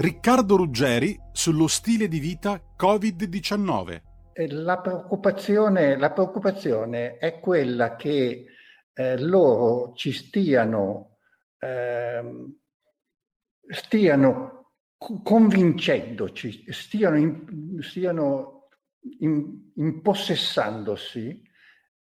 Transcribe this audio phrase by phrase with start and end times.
[0.00, 4.00] Riccardo Ruggeri sullo stile di vita Covid-19.
[4.48, 8.46] La preoccupazione, la preoccupazione è quella che
[8.94, 11.18] eh, loro ci stiano,
[11.58, 12.22] eh,
[13.68, 18.68] stiano convincendoci, stiano, in, stiano
[19.18, 21.42] in, impossessandosi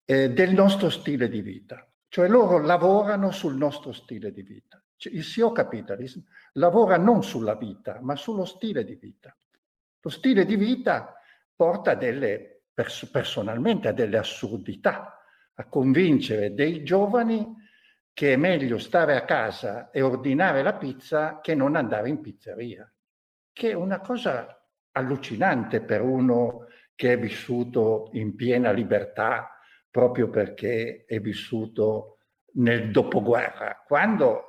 [0.05, 1.91] eh, del nostro stile di vita.
[2.07, 4.78] Cioè loro lavorano sul nostro stile di vita.
[4.99, 6.19] Cioè, il CEO Capitalism
[6.53, 9.33] lavora non sulla vita, ma sullo stile di vita.
[10.01, 11.15] Lo stile di vita
[11.55, 15.23] porta delle, pers- personalmente a delle assurdità,
[15.53, 17.55] a convincere dei giovani
[18.13, 22.91] che è meglio stare a casa e ordinare la pizza che non andare in pizzeria,
[23.53, 24.61] che è una cosa
[24.91, 29.57] allucinante per uno che è vissuto in piena libertà
[29.89, 32.17] proprio perché è vissuto
[32.55, 34.48] nel dopoguerra, quando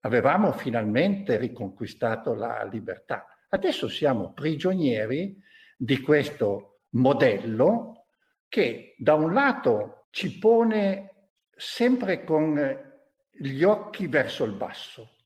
[0.00, 3.26] avevamo finalmente riconquistato la libertà.
[3.48, 5.36] Adesso siamo prigionieri
[5.76, 8.06] di questo modello
[8.48, 12.86] che da un lato ci pone sempre con
[13.30, 15.16] gli occhi verso il basso.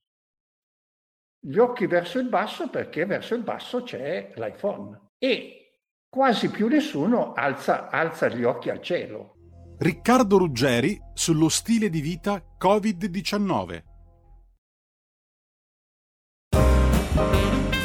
[1.38, 7.32] Gli occhi verso il basso perché verso il basso c'è l'iPhone e quasi più nessuno
[7.32, 9.34] alza, alza gli occhi al cielo.
[9.78, 13.91] Riccardo Ruggeri sullo stile di vita Covid-19.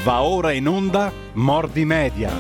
[0.08, 2.32] Va ora in onda Mordi Media.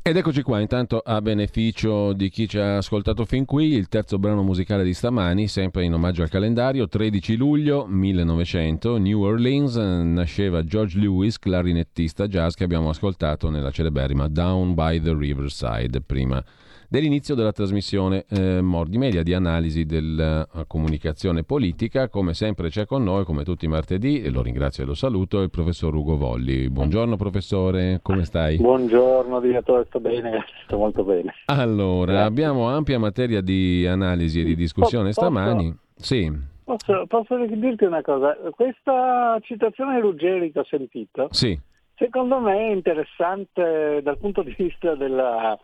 [0.00, 4.18] Ed eccoci qua, intanto a beneficio di chi ci ha ascoltato fin qui, il terzo
[4.18, 10.64] brano musicale di stamani, sempre in omaggio al calendario, 13 luglio 1900, New Orleans, nasceva
[10.64, 16.42] George Lewis, clarinettista jazz che abbiamo ascoltato nella celeberrima Down by the Riverside, prima
[16.88, 22.08] dell'inizio della trasmissione eh, Mordi Media di analisi della uh, comunicazione politica.
[22.08, 25.40] Come sempre c'è con noi, come tutti i martedì, e lo ringrazio e lo saluto,
[25.42, 26.68] il professor Ugo Volli.
[26.68, 28.56] Buongiorno professore, come stai?
[28.56, 31.34] Buongiorno direttore, sto bene, sto molto bene.
[31.46, 32.28] Allora, Grazie.
[32.28, 35.76] abbiamo ampia materia di analisi e di discussione posso, stamani.
[35.96, 36.54] Sì.
[36.64, 38.36] Posso, posso dirti una cosa?
[38.50, 41.58] Questa citazione Ruggeri che ho sentito, sì.
[41.94, 45.56] secondo me è interessante dal punto di vista della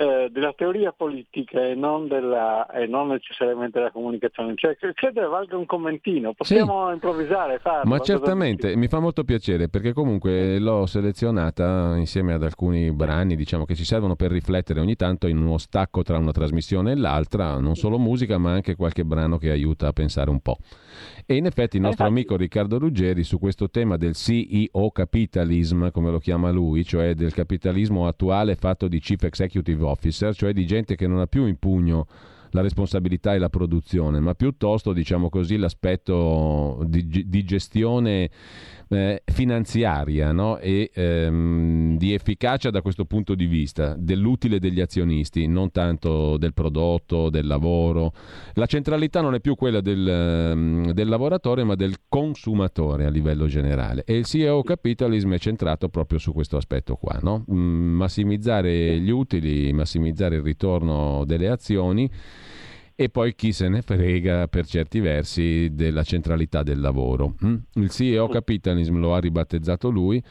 [0.00, 4.54] eh, della teoria politica e non, della, e non, necessariamente della comunicazione.
[4.56, 6.94] Cioè, credo valga un commentino, possiamo sì.
[6.94, 7.90] improvvisare, farlo.
[7.90, 13.66] Ma certamente, mi fa molto piacere perché comunque l'ho selezionata insieme ad alcuni brani diciamo,
[13.66, 17.58] che ci servono per riflettere ogni tanto in uno stacco tra una trasmissione e l'altra,
[17.58, 20.56] non solo musica ma anche qualche brano che aiuta a pensare un po'.
[21.26, 26.10] E in effetti il nostro amico Riccardo Ruggeri su questo tema del CEO capitalism, come
[26.10, 30.96] lo chiama lui, cioè del capitalismo attuale fatto di chief executive officer, cioè di gente
[30.96, 32.06] che non ha più in pugno
[32.52, 38.30] la responsabilità e la produzione, ma piuttosto, diciamo così, l'aspetto di, di gestione
[38.92, 40.58] eh, finanziaria no?
[40.58, 46.52] e ehm, di efficacia da questo punto di vista, dell'utile degli azionisti, non tanto del
[46.52, 48.12] prodotto, del lavoro.
[48.54, 53.46] La centralità non è più quella del, ehm, del lavoratore, ma del consumatore a livello
[53.46, 54.02] generale.
[54.04, 57.44] E il CEO Capitalism è centrato proprio su questo aspetto qua, no?
[57.52, 62.10] Mm, massimizzare gli utili, massimizzare il ritorno delle azioni
[63.00, 67.34] e poi chi se ne frega per certi versi della centralità del lavoro.
[67.42, 67.56] Mm?
[67.76, 70.22] Il CEO Capitalism lo ha ribattezzato lui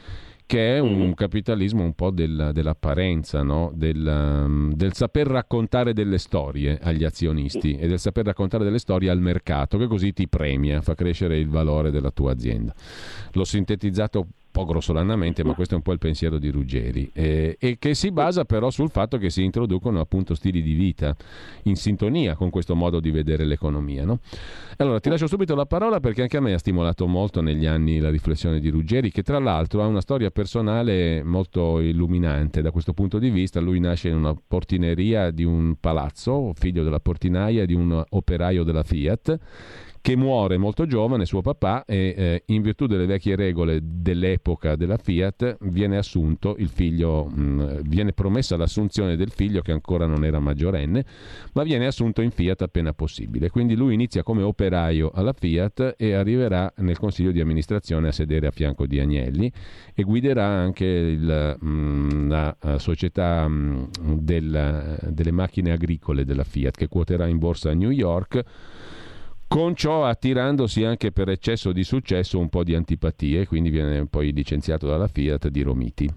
[0.46, 3.72] che è un capitalismo un po' del, dell'apparenza, no?
[3.74, 9.10] del, um, del, saper raccontare delle storie agli azionisti e del saper raccontare delle storie
[9.10, 12.74] al mercato, che così ti premia, fa crescere il valore della tua azienda.
[13.32, 17.78] L'ho sintetizzato po' grossolanamente, ma questo è un po' il pensiero di Ruggeri, eh, e
[17.78, 21.14] che si basa però sul fatto che si introducono appunto stili di vita
[21.64, 24.04] in sintonia con questo modo di vedere l'economia.
[24.04, 24.20] No?
[24.78, 27.98] Allora ti lascio subito la parola perché anche a me ha stimolato molto negli anni
[27.98, 32.92] la riflessione di Ruggeri, che tra l'altro ha una storia personale molto illuminante da questo
[32.92, 33.60] punto di vista.
[33.60, 38.82] Lui nasce in una portineria di un palazzo, figlio della portinaia di un operaio della
[38.82, 39.38] Fiat
[40.02, 44.96] che muore molto giovane, suo papà, e eh, in virtù delle vecchie regole dell'epoca della
[44.96, 50.24] Fiat viene assunto il figlio, mh, mm, viene promessa l'assunzione del figlio che ancora non
[50.24, 51.04] era maggiorenne,
[51.52, 53.50] ma viene assunto in Fiat appena possibile.
[53.50, 58.46] Quindi lui inizia come operaio alla Fiat e arriverà nel consiglio di amministrazione a sedere
[58.46, 59.52] a fianco di Agnelli
[59.94, 66.44] e guiderà anche il, mh, mm, la società mh, mm, del, delle macchine agricole della
[66.44, 68.44] Fiat che quoterà in borsa a New York
[69.52, 74.32] con ciò attirandosi anche per eccesso di successo un po' di antipatie, quindi viene poi
[74.32, 76.08] licenziato dalla Fiat di Romiti.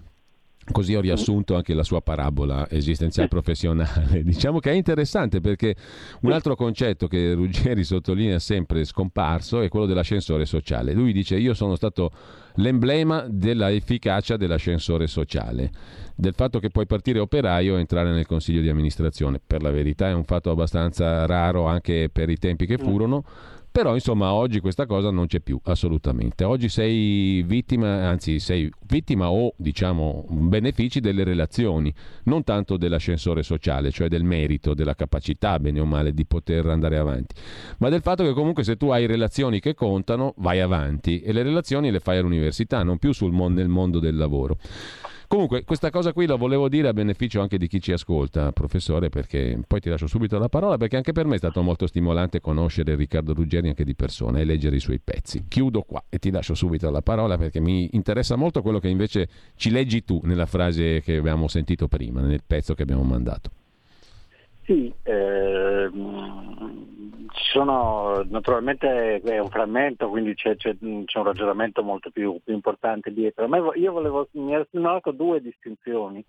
[0.72, 4.24] Così ho riassunto anche la sua parabola esistenziale professionale.
[4.24, 5.76] Diciamo che è interessante perché
[6.22, 10.94] un altro concetto che Ruggeri sottolinea sempre scomparso è quello dell'ascensore sociale.
[10.94, 12.12] Lui dice io sono stato
[12.56, 15.72] l'emblema dell'efficacia dell'ascensore sociale,
[16.16, 19.42] del fatto che puoi partire operaio e entrare nel consiglio di amministrazione.
[19.46, 23.24] Per la verità è un fatto abbastanza raro anche per i tempi che furono
[23.74, 26.44] però insomma oggi questa cosa non c'è più assolutamente.
[26.44, 31.92] Oggi sei vittima, anzi sei vittima o diciamo benefici delle relazioni,
[32.26, 37.00] non tanto dell'ascensore sociale, cioè del merito, della capacità bene o male di poter andare
[37.00, 37.34] avanti,
[37.80, 41.42] ma del fatto che comunque se tu hai relazioni che contano vai avanti e le
[41.42, 44.60] relazioni le fai all'università, non più mon- nel mondo del lavoro.
[45.34, 49.10] Comunque, questa cosa qui la volevo dire a beneficio anche di chi ci ascolta, professore,
[49.10, 52.40] perché poi ti lascio subito la parola, perché anche per me è stato molto stimolante
[52.40, 55.46] conoscere Riccardo Ruggeri anche di persona e leggere i suoi pezzi.
[55.48, 59.28] Chiudo qua e ti lascio subito la parola perché mi interessa molto quello che invece
[59.56, 63.50] ci leggi tu nella frase che abbiamo sentito prima, nel pezzo che abbiamo mandato.
[64.66, 66.53] Sì, ehm
[67.54, 73.14] sono, naturalmente è un frammento, quindi c'è, c'è, c'è un ragionamento molto più, più importante
[73.14, 73.48] dietro.
[73.48, 76.26] Ma io volevo, mi ero segnalato due distinzioni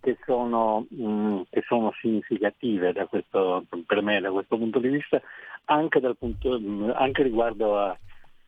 [0.00, 5.20] che sono, mh, mm, che sono significative questo, per me da questo punto di vista,
[5.64, 7.98] anche, punto, mm, anche riguardo a,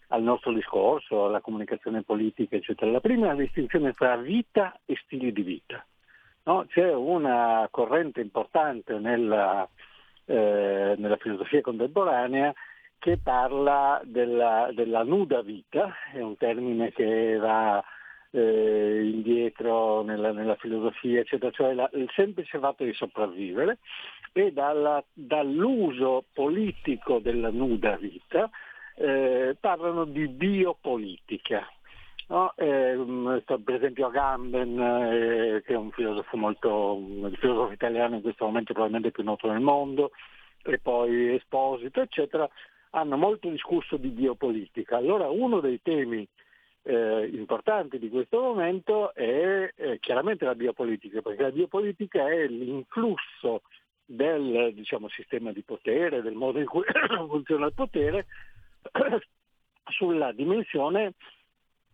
[0.08, 2.93] al nostro discorso, alla comunicazione politica, eccetera.
[2.93, 5.84] La prima è la distinzione tra vita e stili di vita.
[6.44, 6.64] No?
[6.69, 9.69] C'è una corrente importante nella
[10.26, 12.53] eh, nella filosofia contemporanea
[12.99, 17.85] che parla della, della, nuda vita, è un termine che va
[18.31, 23.79] eh, indietro nella, nella, filosofia, eccetera, cioè la, il semplice fatto di sopravvivere
[24.32, 28.49] e dalla, dall'uso politico della nuda vita
[28.97, 31.69] eh, parlano di biopolitica.
[32.35, 32.53] No?
[32.57, 32.97] Eh,
[33.63, 38.73] per esempio Agamben, eh, che è un filosofo molto, il filosofo italiano in questo momento
[38.73, 40.11] probabilmente più noto nel mondo,
[40.65, 42.49] e poi Esposito, eccetera,
[42.91, 44.97] hanno molto discusso di biopolitica.
[44.97, 46.27] Allora uno dei temi
[46.83, 53.63] eh, importanti di questo momento è, è chiaramente la biopolitica, perché la biopolitica è l'influsso
[54.05, 56.83] del diciamo, sistema di potere, del modo in cui
[57.29, 58.27] funziona il potere,
[59.87, 61.13] sulla dimensione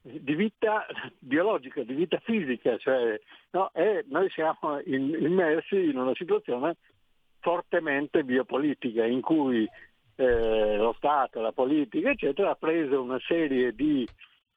[0.02, 0.86] di vita
[1.18, 3.20] biologica, di vita fisica, cioè,
[3.50, 3.70] no?
[3.74, 6.76] e noi siamo in, immersi in una situazione
[7.40, 9.68] fortemente biopolitica in cui
[10.16, 14.06] eh, lo Stato, la politica, eccetera, ha preso una serie di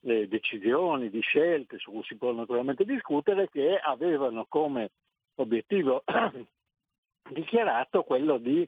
[0.02, 4.92] eh, decisioni, di scelte su cui si può naturalmente discutere, che avevano come
[5.36, 6.04] obiettivo
[7.30, 8.68] dichiarato quello di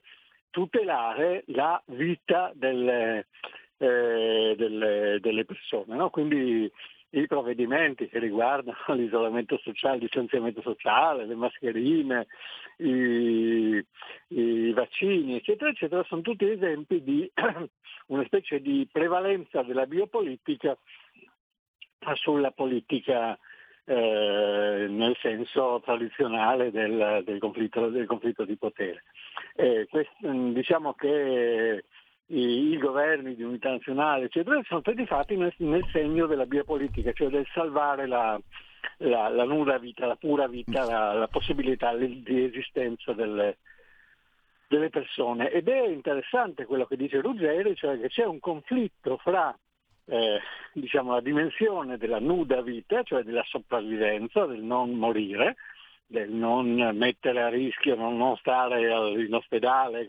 [0.50, 3.28] tutelare la vita delle,
[3.77, 5.95] eh, delle, delle persone.
[5.95, 6.10] No?
[6.10, 6.72] Quindi
[7.12, 12.27] i provvedimenti che riguardano l'isolamento sociale, il distanziamento sociale, le mascherine,
[12.77, 13.86] i,
[14.27, 17.30] i, vaccini, eccetera, eccetera, sono tutti esempi di
[18.07, 20.78] una specie di prevalenza della biopolitica
[22.16, 23.38] sulla politica
[23.86, 29.04] eh, nel senso tradizionale del, del, conflitto, del conflitto, di potere.
[29.56, 31.86] Eh, questo, diciamo che
[32.27, 37.30] i, governi di unità nazionale, eccetera, sono stati fatti nel, nel segno della biopolitica, cioè
[37.30, 38.39] del salvare la,
[38.98, 43.57] la, la nuda vita, la pura vita, la, la possibilità di esistenza delle,
[44.68, 45.51] delle, persone.
[45.51, 49.56] Ed è interessante quello che dice Ruggeri, cioè che c'è un conflitto fra
[50.06, 50.39] eh,
[50.74, 55.57] diciamo, la dimensione della nuda vita, cioè della sopravvivenza, del non morire,
[56.07, 58.81] del non mettere a rischio, non, non stare
[59.19, 60.06] in ospedale,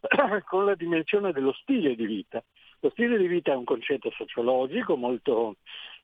[0.46, 2.42] con la dimensione dello stile di vita.
[2.80, 5.56] Lo stile di vita è un concetto sociologico molto,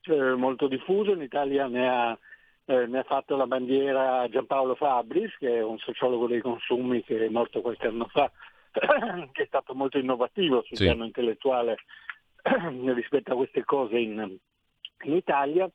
[0.03, 2.17] eh, molto diffuso, in Italia ne ha,
[2.65, 7.25] eh, ne ha, fatto la bandiera Giampaolo Fabris, che è un sociologo dei consumi che
[7.25, 8.31] è morto qualche anno fa,
[9.31, 10.83] che è stato molto innovativo sul sì.
[10.83, 11.77] piano intellettuale
[12.93, 14.37] rispetto a queste cose in,
[15.03, 15.67] in, Italia.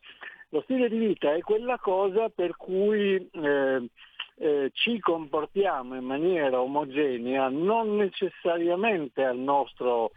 [0.51, 3.89] Lo stile di vita è quella cosa per cui eh,
[4.37, 10.13] eh, ci comportiamo in maniera omogenea non necessariamente al nostro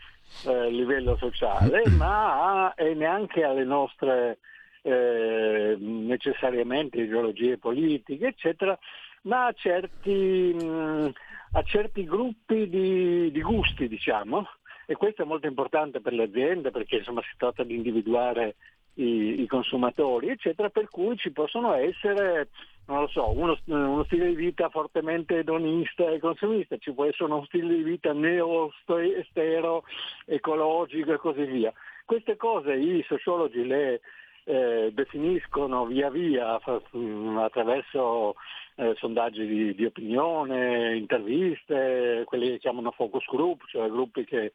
[0.46, 4.40] eh, livello sociale, ma a, e neanche alle nostre
[4.82, 8.78] eh, necessariamente ideologie politiche, eccetera,
[9.24, 11.12] ma a certi, mh,
[11.54, 14.48] a certi gruppi di, di gusti, diciamo,
[14.86, 18.56] e questo è molto importante per le aziende perché insomma, si tratta di individuare
[18.96, 22.50] i, i, consumatori, eccetera, per cui ci possono essere
[22.88, 27.24] non lo so, uno, uno, stile di vita fortemente edonista e consumista, ci può essere
[27.24, 29.84] uno stile di vita neo-estero,
[30.26, 31.74] ecologico e così via.
[32.06, 34.02] Queste cose i sociologi le,
[34.46, 36.60] eh, definiscono via via
[36.96, 38.36] mm, attraverso
[38.76, 44.54] eh, sondaggi di, di, opinione, interviste, quelli che chiamano focus group, cioè gruppi che,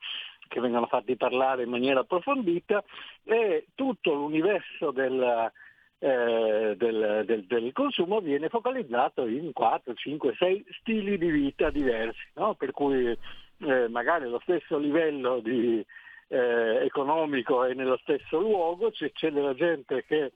[0.48, 2.82] che vengono fatti parlare in maniera approfondita
[3.24, 5.50] e tutto l'universo del,
[5.98, 12.28] eh, del, del, del, consumo viene focalizzato in 4, 5, 6 stili di vita diversi,
[12.34, 12.54] no?
[12.54, 15.84] per cui eh, magari lo stesso livello di,
[16.30, 20.32] eh, economico e nello stesso luogo, c'è, c'è della gente che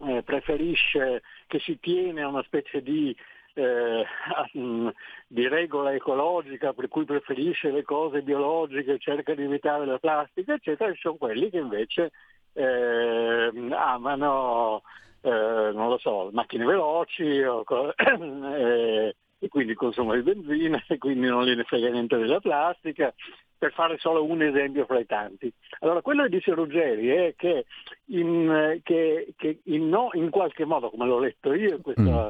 [0.00, 3.16] eh, preferisce, che si tiene a una specie di,
[3.54, 4.04] eh,
[5.26, 10.92] di, regola ecologica per cui preferisce le cose biologiche, cerca di evitare la plastica, eccetera,
[10.92, 12.10] ci sono quelli che invece
[12.52, 14.82] eh, amano,
[15.22, 17.64] eh, non lo so, macchine veloci o,
[17.96, 23.12] eh, e quindi il consumo di benzina e quindi non gliene frega niente della plastica
[23.58, 25.52] per fare solo un esempio fra i tanti.
[25.80, 27.66] Allora, quello che dice Ruggeri è che
[28.06, 32.26] in, che, che in, no, in qualche modo, come l'ho letto io in questo, mm.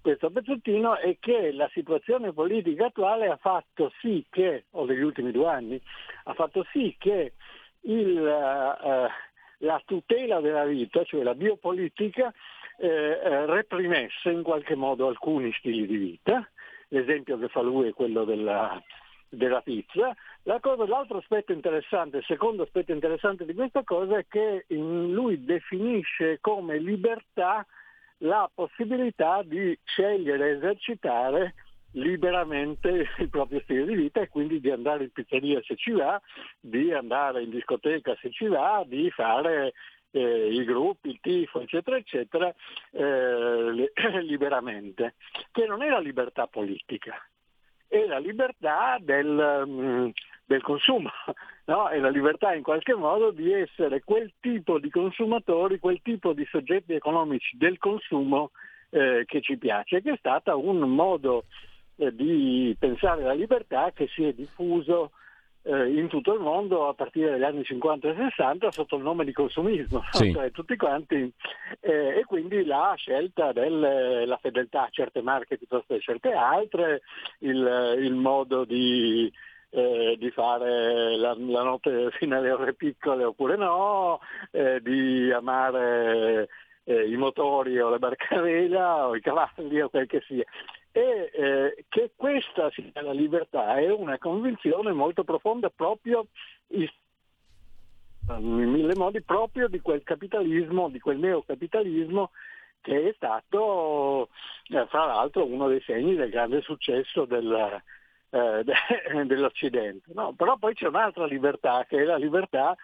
[0.00, 5.32] questo pezzettino, è che la situazione politica attuale ha fatto sì che, o degli ultimi
[5.32, 5.80] due anni,
[6.24, 7.32] ha fatto sì che
[7.82, 12.32] il, uh, la tutela della vita, cioè la biopolitica,
[12.76, 16.48] eh, eh, reprimesse in qualche modo alcuni stili di vita.
[16.88, 18.80] L'esempio che fa lui è quello della,
[19.28, 20.14] della pizza.
[20.60, 26.38] Cosa, l'altro aspetto interessante, il secondo aspetto interessante di questa cosa è che lui definisce
[26.40, 27.66] come libertà
[28.18, 31.54] la possibilità di scegliere e esercitare
[31.94, 36.20] liberamente il proprio stile di vita e quindi di andare in pizzeria se ci va,
[36.60, 39.72] di andare in discoteca se ci va, di fare
[40.14, 42.54] eh, i gruppi, il tifo, eccetera, eccetera,
[42.92, 43.90] eh,
[44.22, 45.14] liberamente,
[45.50, 47.14] che non è la libertà politica,
[47.88, 50.08] è la libertà del, mm,
[50.44, 51.10] del consumo,
[51.66, 51.88] no?
[51.88, 56.46] è la libertà in qualche modo di essere quel tipo di consumatori, quel tipo di
[56.46, 58.52] soggetti economici del consumo
[58.90, 61.46] eh, che ci piace, che è stata un modo
[61.96, 65.10] eh, di pensare alla libertà che si è diffuso
[65.64, 69.24] eh, in tutto il mondo a partire dagli anni 50 e 60 sotto il nome
[69.24, 70.32] di consumismo, sì.
[70.32, 71.32] cioè tutti quanti,
[71.80, 77.02] eh, e quindi la scelta della fedeltà a certe marche piuttosto che a certe altre,
[77.38, 79.32] il, il modo di,
[79.70, 86.48] eh, di fare la, la, notte fino alle ore piccole oppure no, eh, di amare
[86.84, 90.44] eh, i motori o le barcavela o i cavalli o quel che sia
[90.96, 96.28] e eh, che questa sia la libertà è una convinzione molto profonda proprio
[96.68, 96.88] in
[98.28, 102.30] mille modi proprio di quel capitalismo, di quel neocapitalismo
[102.80, 104.28] che è stato
[104.68, 107.82] eh, fra l'altro uno dei segni del grande successo del,
[108.30, 110.12] eh, de, dell'Occidente.
[110.14, 110.32] No?
[110.34, 112.76] Però poi c'è un'altra libertà che è la libertà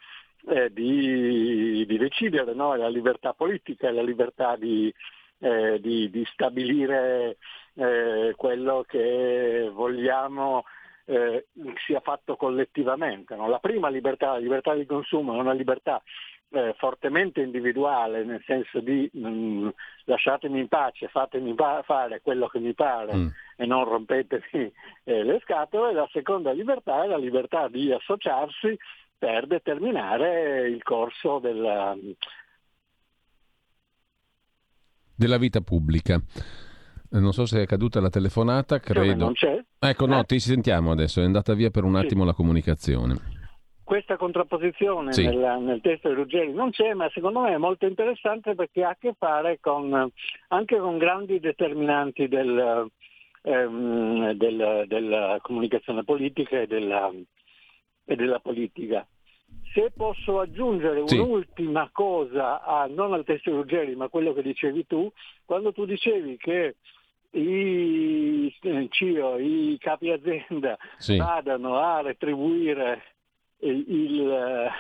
[0.49, 2.75] eh, di, di, decidere, no?
[2.75, 4.93] la libertà politica, la libertà di,
[5.41, 7.37] eh, di, di stabilire
[7.75, 10.65] eh, quello che vogliamo
[11.07, 11.47] eh,
[11.85, 13.35] sia fatto collettivamente.
[13.35, 13.49] No?
[13.49, 16.01] La prima libertà, la libertà di consumo, è una libertà
[16.53, 19.69] eh, fortemente individuale, nel senso di mh, mm,
[20.05, 23.27] lasciatemi in pace, fatemi pa- fare quello che mi pare mm.
[23.57, 24.73] e non rompetemi
[25.05, 25.93] eh, le scatole.
[25.93, 28.77] La seconda libertà è la libertà di associarsi
[29.17, 31.97] per determinare il corso della,
[35.21, 36.19] della vita pubblica.
[37.11, 39.25] Non so se è caduta la telefonata, credo.
[39.25, 39.63] Non c'è?
[39.79, 40.25] Ecco, no, eh?
[40.25, 42.27] ti sentiamo adesso, è andata via per un attimo sì.
[42.29, 43.17] la comunicazione.
[43.85, 45.27] Questa contrapposizione sì.
[45.27, 48.91] nel, nel, testo di Ruggeri non c'è, ma secondo me è molto interessante perché ha
[48.91, 50.11] a che fare con,
[50.49, 52.89] anche con grandi determinanti del,
[53.43, 57.11] ehm, del, della comunicazione politica e della,
[58.05, 59.07] e della politica.
[59.73, 61.17] Se posso aggiungere sì.
[61.17, 65.11] un'ultima cosa, a, non al testo Ruggeri, ma a quello che dicevi tu,
[65.45, 66.77] quando tu dicevi che
[67.33, 68.53] i
[68.91, 71.17] CIO, i capi azienda sì.
[71.17, 73.03] vadano a retribuire
[73.61, 74.71] il, il,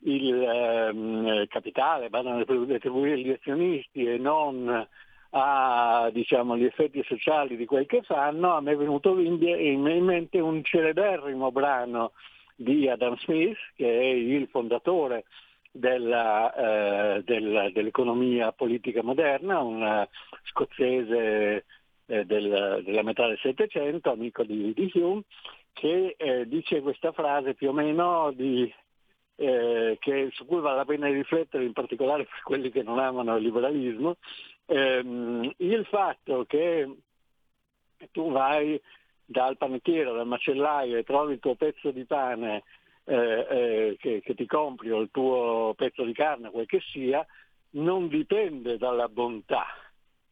[0.00, 4.88] il um, capitale, vadano a retribuire gli azionisti e non
[5.30, 10.40] a diciamo, gli effetti sociali di quel che fanno, a me è venuto in mente
[10.40, 12.12] un celeberrimo brano
[12.60, 15.24] di Adam Smith, che è il fondatore
[15.70, 16.52] della,
[17.16, 20.06] eh, della, dell'economia politica moderna, un
[20.42, 21.64] scozzese
[22.06, 25.22] eh, del, della metà del Settecento, amico di, di Hume,
[25.72, 28.72] che eh, dice questa frase più o meno di,
[29.36, 33.36] eh, che, su cui vale la pena riflettere, in particolare per quelli che non amano
[33.36, 34.16] il liberalismo,
[34.66, 36.92] ehm, il fatto che
[38.10, 38.80] tu vai
[39.30, 42.62] dal panettiere, dal macellaio e trovi il tuo pezzo di pane
[43.04, 47.24] eh, eh, che, che, ti compri o il tuo pezzo di carne, quel che sia,
[47.72, 49.66] non dipende dalla bontà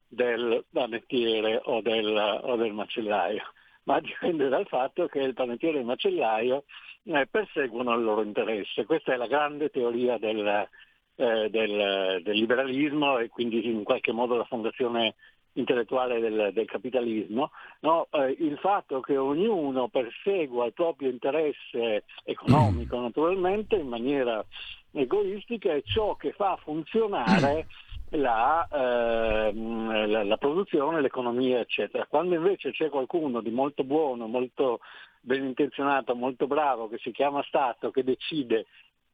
[0.09, 3.43] del panettiere o del, o del macellaio,
[3.85, 6.65] ma dipende dal fatto che il panettiere e il macellaio
[7.05, 8.87] eh, perseguono il loro interesse.
[8.87, 10.67] Questa è la grande teoria del,
[11.17, 15.17] eh, del, del, liberalismo e quindi in qualche modo la fondazione
[15.57, 18.09] intellettuale del, del capitalismo, no?
[18.11, 24.45] eh, il fatto che ognuno persegua il proprio interesse economico naturalmente in maniera
[24.93, 27.67] egoistica è ciò che fa funzionare
[28.11, 32.07] la, eh, la, la, produzione, l'economia, eccetera.
[32.07, 34.81] Quando invece c'è qualcuno di molto buono, molto
[35.21, 38.67] ben intenzionato, molto bravo, che si chiama Stato, che decide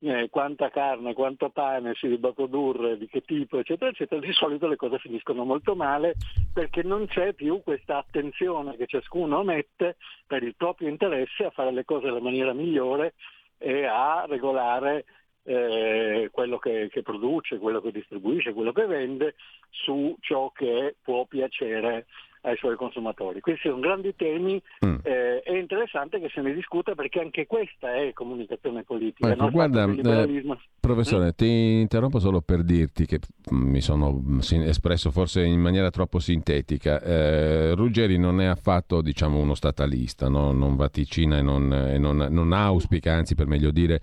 [0.05, 4.67] eh, quanta carne, quanto pane si debba produrre, di che tipo, eccetera, eccetera, di solito
[4.67, 6.15] le cose finiscono molto male
[6.53, 11.73] perché non c'è più questa attenzione che ciascuno mette per il proprio interesse a fare
[11.73, 13.15] le cose nella maniera migliore
[13.59, 15.05] e a regolare
[15.45, 19.37] eh, quello che, che, produce, quello che distribuisce, quello che vende
[19.71, 22.07] su ciò che può piacere
[22.43, 23.41] ai suoi consumatori.
[23.41, 24.97] Questi sono grandi temi, mm.
[25.03, 29.33] eh, è interessante che se ne discuta perché anche questa è comunicazione politica.
[29.33, 30.45] Ecco, guarda, eh,
[30.81, 31.37] professore, mm?
[31.37, 33.21] ti interrompo solo per dirti che
[33.51, 37.01] mi sono espresso forse in maniera troppo sintetica.
[37.01, 40.53] Eh, Ruggeri non è affatto diciamo, uno statalista, no?
[40.53, 44.01] non vaticina e, non, e non, non auspica, anzi per meglio dire,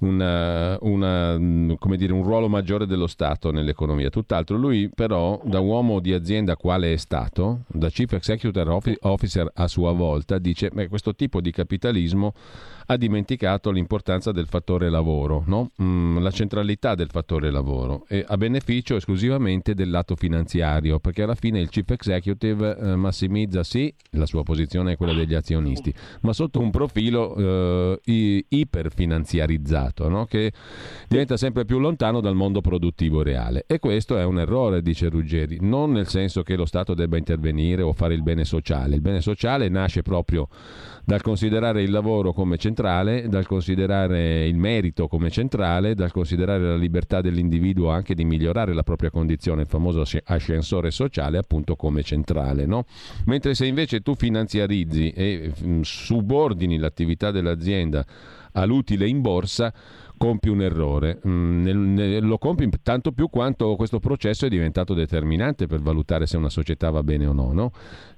[0.00, 4.10] una, una, dire, un ruolo maggiore dello Stato nell'economia.
[4.10, 9.66] Tutt'altro, lui però da uomo di azienda quale è stato, da Chief Executive Officer a
[9.66, 12.34] sua volta, dice che questo tipo di capitalismo
[12.86, 15.70] ha dimenticato l'importanza del fattore lavoro, no?
[15.80, 21.60] mm, la centralità del fattore lavoro, a beneficio esclusivamente del lato finanziario, perché alla fine
[21.60, 26.60] il chief executive eh, massimizza sì, la sua posizione è quella degli azionisti, ma sotto
[26.60, 30.26] un profilo eh, iperfinanziarizzato, no?
[30.26, 30.52] che
[31.08, 33.64] diventa sempre più lontano dal mondo produttivo reale.
[33.66, 37.82] E questo è un errore, dice Ruggeri, non nel senso che lo Stato debba intervenire
[37.82, 38.94] o fare il bene sociale.
[38.94, 40.48] Il bene sociale nasce proprio
[41.04, 46.76] dal considerare il lavoro come centrale, dal considerare il merito come centrale, dal considerare la
[46.76, 52.66] libertà dell'individuo anche di migliorare la propria condizione, il famoso ascensore sociale appunto come centrale.
[52.66, 52.84] No?
[53.26, 58.04] Mentre se invece tu finanziarizzi e mm, subordini l'attività dell'azienda
[58.52, 59.72] all'utile in borsa,
[60.22, 61.20] compi un errore.
[61.26, 66.48] Mm, lo compi tanto più quanto questo processo è diventato determinante per valutare se una
[66.48, 67.52] società va bene o no.
[67.52, 67.72] no?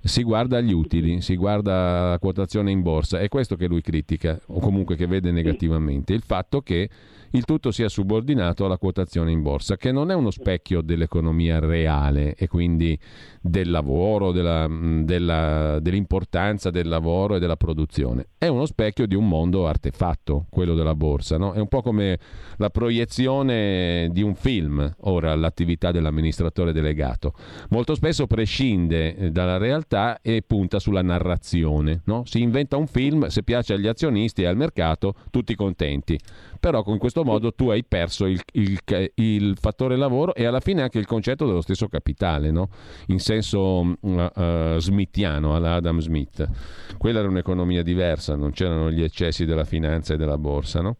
[0.06, 4.38] Si guarda gli utili, si guarda la quotazione in borsa, è questo che lui critica,
[4.48, 6.90] o comunque che vede negativamente, il fatto che
[7.30, 12.34] il tutto sia subordinato alla quotazione in borsa, che non è uno specchio dell'economia reale
[12.34, 12.96] e quindi
[13.40, 18.28] del lavoro, della, della, dell'importanza del lavoro e della produzione.
[18.38, 21.36] È uno specchio di un mondo artefatto, quello della borsa.
[21.36, 21.52] No?
[21.54, 22.18] È un po' come
[22.58, 27.32] la proiezione di un film, ora l'attività dell'amministratore delegato.
[27.70, 32.02] Molto spesso prescinde eh, dalla realtà e punta sulla narrazione.
[32.04, 32.24] No?
[32.24, 36.18] Si inventa un film, se piace agli azionisti e al mercato, tutti contenti
[36.64, 38.80] però con questo modo tu hai perso il, il,
[39.16, 42.70] il, fattore lavoro e alla fine anche il concetto dello stesso capitale, no?
[43.08, 46.48] in senso uh, uh, smithiano, alla Adam Smith.
[46.96, 50.80] Quella era un'economia diversa, non c'erano gli eccessi della finanza e della borsa.
[50.80, 50.96] No?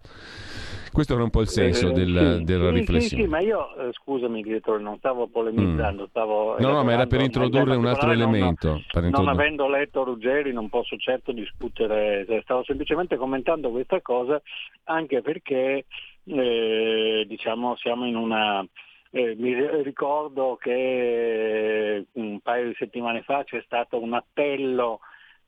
[0.95, 3.23] Questo era un po' il senso eh, del, sì, della sì, riflessione.
[3.25, 6.07] Sì, ma io, eh, scusami direttore, non stavo polemizzando, mm.
[6.07, 6.57] stavo...
[6.61, 8.69] No, no, ma era per introdurre un altro elemento.
[8.69, 14.01] Non, per non avendo letto Ruggeri non posso certo discutere, cioè, stavo semplicemente commentando questa
[14.03, 14.41] cosa
[14.85, 15.87] anche perché
[16.27, 18.65] eh, diciamo siamo in una...
[19.11, 19.53] Eh, mi
[19.83, 25.01] ricordo che un paio di settimane fa c'è stato un appello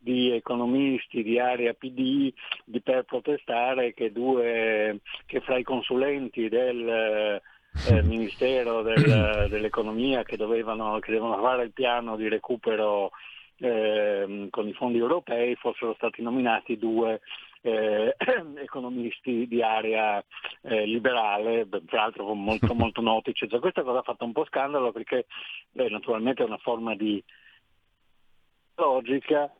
[0.06, 2.32] di economisti di area PD
[2.64, 7.42] di, per protestare che, due, che fra i consulenti del
[7.88, 13.10] eh, Ministero del, dell'Economia che, dovevano, che devono fare il piano di recupero
[13.58, 17.20] eh, con i fondi europei fossero stati nominati due
[17.62, 18.14] eh,
[18.62, 20.24] economisti di area
[20.62, 23.34] eh, liberale, tra l'altro molto, molto noti.
[23.34, 25.26] Cioè, questa cosa ha fatto un po' scandalo perché
[25.72, 27.20] beh, naturalmente è una forma di
[28.76, 29.50] logica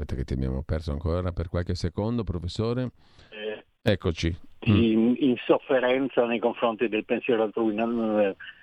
[0.00, 2.92] Aspetta che ti abbiamo perso ancora per qualche secondo, professore.
[3.28, 4.34] Eh, Eccoci.
[4.58, 5.12] Di mm.
[5.18, 7.76] insofferenza nei confronti del pensiero altrui.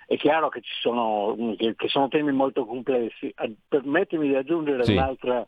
[0.07, 3.31] È chiaro che ci sono, che, sono temi molto complessi.
[3.67, 4.93] Permettimi di aggiungere sì.
[4.93, 5.47] un'altra,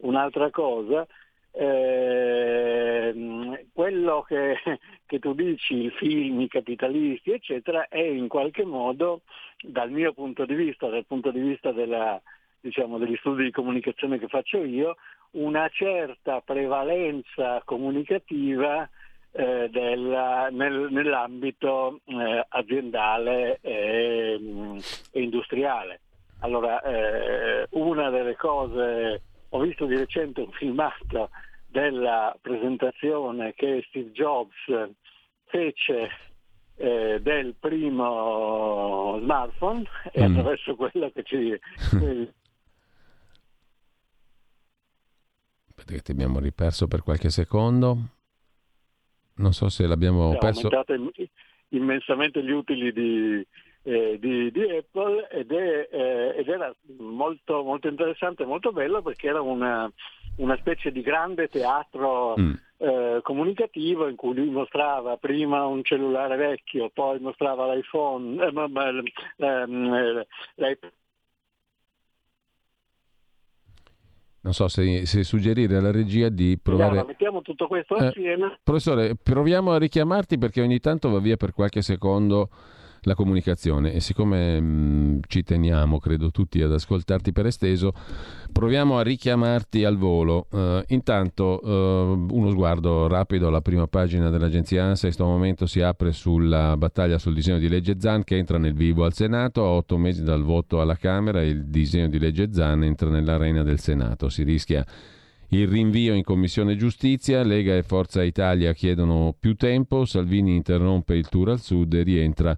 [0.00, 1.06] un'altra, cosa.
[1.52, 3.14] Eh,
[3.72, 4.56] quello che,
[5.06, 9.22] che, tu dici, i film, i capitalisti, eccetera, è in qualche modo,
[9.62, 12.20] dal mio punto di vista, dal punto di vista della,
[12.60, 14.96] diciamo, degli studi di comunicazione che faccio io,
[15.32, 18.88] una certa prevalenza comunicativa
[19.32, 24.78] eh, della, nel, nell'ambito eh, aziendale e, mm,
[25.12, 26.00] e, industriale.
[26.40, 31.30] Allora, eh, una delle cose, ho visto di recente un filmato
[31.66, 34.56] della presentazione che Steve Jobs
[35.44, 36.10] fece
[36.76, 40.30] eh, del primo smartphone e mm.
[40.30, 41.58] attraverso quello che ci...
[45.86, 47.96] Vedete che abbiamo riperso per qualche secondo.
[49.36, 50.68] Non so se l'abbiamo perso.
[50.68, 51.12] aumentato
[51.70, 53.46] immensamente gli utili di,
[53.82, 59.28] eh, di, di Apple ed, è, eh, ed era molto, molto, interessante, molto bello perché
[59.28, 59.90] era una,
[60.36, 62.52] una specie di grande teatro mm.
[62.78, 70.24] eh, comunicativo in cui lui mostrava prima un cellulare vecchio, poi mostrava l'iPhone, eh, ehm,
[70.56, 70.92] l'iPhone
[74.42, 76.90] non so se, se, suggerire alla regia di provare...
[76.90, 78.58] Allora, mettiamo tutto questo eh, assieme.
[78.62, 82.48] Professore, proviamo a richiamarti perché ogni tanto va via per qualche secondo
[83.02, 83.92] la comunicazione.
[83.92, 87.92] E siccome mh, mm, ci teniamo, credo tutti, ad ascoltarti per esteso,
[88.52, 90.46] proviamo a richiamarti al volo.
[90.50, 95.80] Uh, intanto uh, uno sguardo rapido alla prima pagina dell'agenzia ANSA, in questo momento si
[95.80, 99.68] apre sulla battaglia sul disegno di legge ZAN che entra nel vivo al Senato, a
[99.68, 101.42] otto mesi dal voto alla Camera.
[101.42, 104.84] Il disegno di legge ZAN entra nell'arena del Senato, si rischia
[105.52, 111.28] il rinvio in Commissione Giustizia, Lega e Forza Italia chiedono più tempo, Salvini interrompe il
[111.28, 112.56] tour al sud e rientra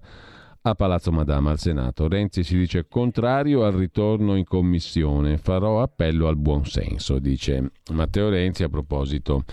[0.65, 2.07] a Palazzo Madama al Senato.
[2.07, 8.63] Renzi si dice contrario al ritorno in commissione, farò appello al buonsenso, dice Matteo Renzi
[8.63, 9.43] a proposito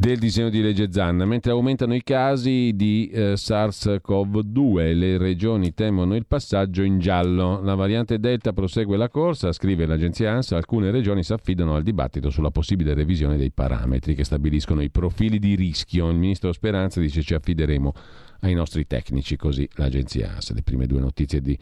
[0.00, 6.16] del disegno di legge Zanna, mentre aumentano i casi di eh, SARS-CoV-2, le regioni temono
[6.16, 7.60] il passaggio in giallo.
[7.60, 12.30] La variante Delta prosegue la corsa, scrive l'agenzia ANSA, alcune regioni si affidano al dibattito
[12.30, 16.08] sulla possibile revisione dei parametri che stabiliscono i profili di rischio.
[16.08, 17.92] Il ministro Speranza dice ci affideremo
[18.40, 20.54] ai nostri tecnici, così l'agenzia AS.
[20.54, 21.58] Le prime due notizie di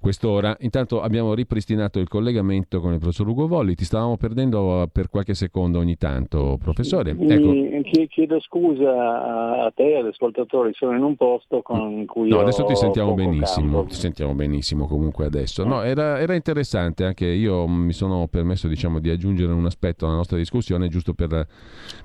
[0.00, 0.56] quest'ora.
[0.60, 5.34] Intanto abbiamo ripristinato il collegamento con il professor Ugo Volli, ti stavamo perdendo per qualche
[5.34, 7.10] secondo ogni tanto, professore.
[7.18, 7.74] Ecco.
[8.08, 12.28] Chiedo scusa a te e agli ascoltatori, sono in un posto con cui...
[12.28, 13.90] No, adesso ti sentiamo benissimo, campo.
[13.90, 15.64] ti sentiamo benissimo comunque adesso.
[15.64, 20.14] No, era, era, interessante, anche io mi sono permesso diciamo, di aggiungere un aspetto alla
[20.14, 21.46] nostra discussione, giusto per,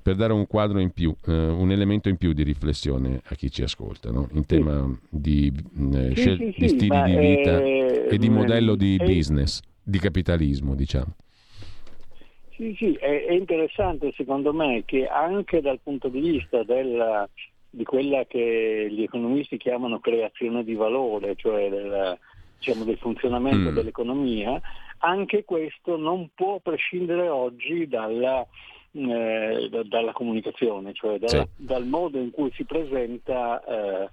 [0.02, 3.50] per dare un quadro in più, eh, un elemento in più di riflessione a chi
[3.50, 4.28] ci ascolta, no?
[4.34, 4.98] in tema sì.
[5.10, 5.54] di,
[5.94, 7.60] eh, scel- sì, sì, di stili di vita.
[7.60, 11.16] Eh e di modello di business, di capitalismo, diciamo.
[12.62, 17.28] Sì, sì, è, è, interessante secondo me che anche dal punto di vista della,
[17.68, 22.20] di quella che gli economisti chiamano creazione di valore, cioè del,
[22.60, 23.74] diciamo, del funzionamento mm.
[23.74, 24.62] dell'economia,
[25.00, 28.46] anche questo non può prescindere oggi dalla,
[28.92, 31.66] eh, dalla comunicazione, cioè dalla, sì.
[31.66, 34.10] dal modo in cui si presenta eh,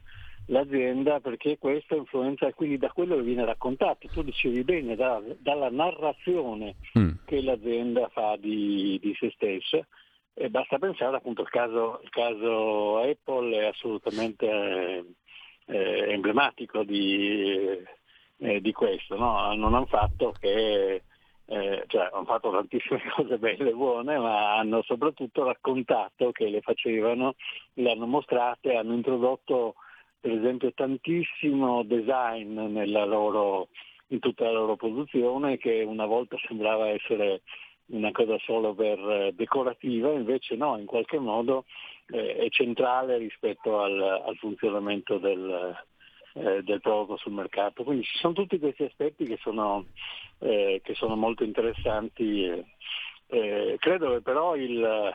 [0.48, 5.70] l'azienda perché questo influenza quindi da quello che viene raccontato, tu dicevi bene, da, dalla
[5.70, 7.10] narrazione mm.
[7.24, 9.86] che l'azienda fa di, di se stessa.
[10.34, 15.04] E basta pensare appunto al caso, il caso Apple è assolutamente
[15.66, 17.82] eh, emblematico di,
[18.36, 19.52] eh, di questo, no?
[19.54, 21.02] non hanno fatto che
[21.50, 26.60] eh, cioè hanno fatto tantissime cose belle e buone, ma hanno soprattutto raccontato che le
[26.60, 27.34] facevano,
[27.74, 29.74] le hanno mostrate, hanno introdotto
[30.28, 32.54] per esempio tantissimo design
[33.06, 33.68] loro,
[34.08, 37.40] in tutta la loro produzione che una volta sembrava essere
[37.86, 41.64] una cosa solo per eh, decorativa, invece no, in qualche modo
[42.10, 45.74] eh, è centrale rispetto al, al funzionamento del,
[46.34, 47.82] eh, del, prodotto sul mercato.
[47.82, 49.86] Quindi ci sono tutti questi aspetti che sono,
[50.40, 52.44] eh, che sono molto interessanti.
[53.30, 55.10] Eh, credo che però il,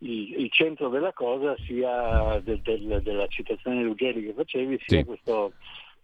[0.00, 5.04] il, il, centro della cosa sia del, del, della citazione Ruggeri che facevi, sia sì.
[5.04, 5.52] questo,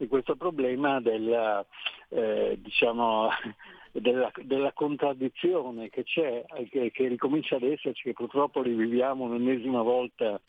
[0.09, 1.65] questo, problema della,
[2.09, 3.29] eh, diciamo,
[3.93, 10.41] della, della, contraddizione che c'è, che, che, ricomincia ad esserci, che purtroppo riviviamo un'ennesima volta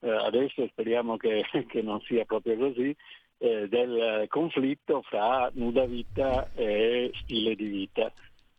[0.00, 2.94] eh, adesso e speriamo che, che, non sia proprio così,
[3.38, 8.12] eh, del conflitto fra nuda vita e stile di vita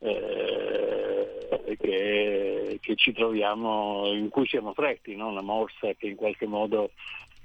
[0.05, 5.29] eh, che, che, ci troviamo, in cui siamo fretti, no?
[5.29, 6.91] una morsa che in qualche modo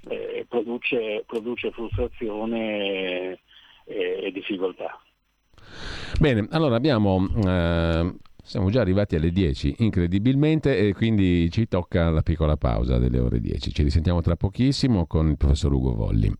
[0.07, 3.39] eh, produce, produce, frustrazione
[3.85, 4.99] e, e, difficoltà.
[6.19, 7.27] Bene, allora abbiamo...
[7.45, 8.15] Eh...
[8.43, 13.39] Siamo già arrivati alle 10, incredibilmente, e quindi ci tocca la piccola pausa delle ore
[13.39, 13.71] 10.
[13.71, 16.33] Ci risentiamo tra pochissimo con il professor Ugo Volli.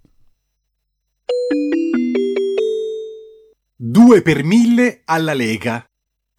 [3.83, 5.90] 2 per 1000 alla Lega.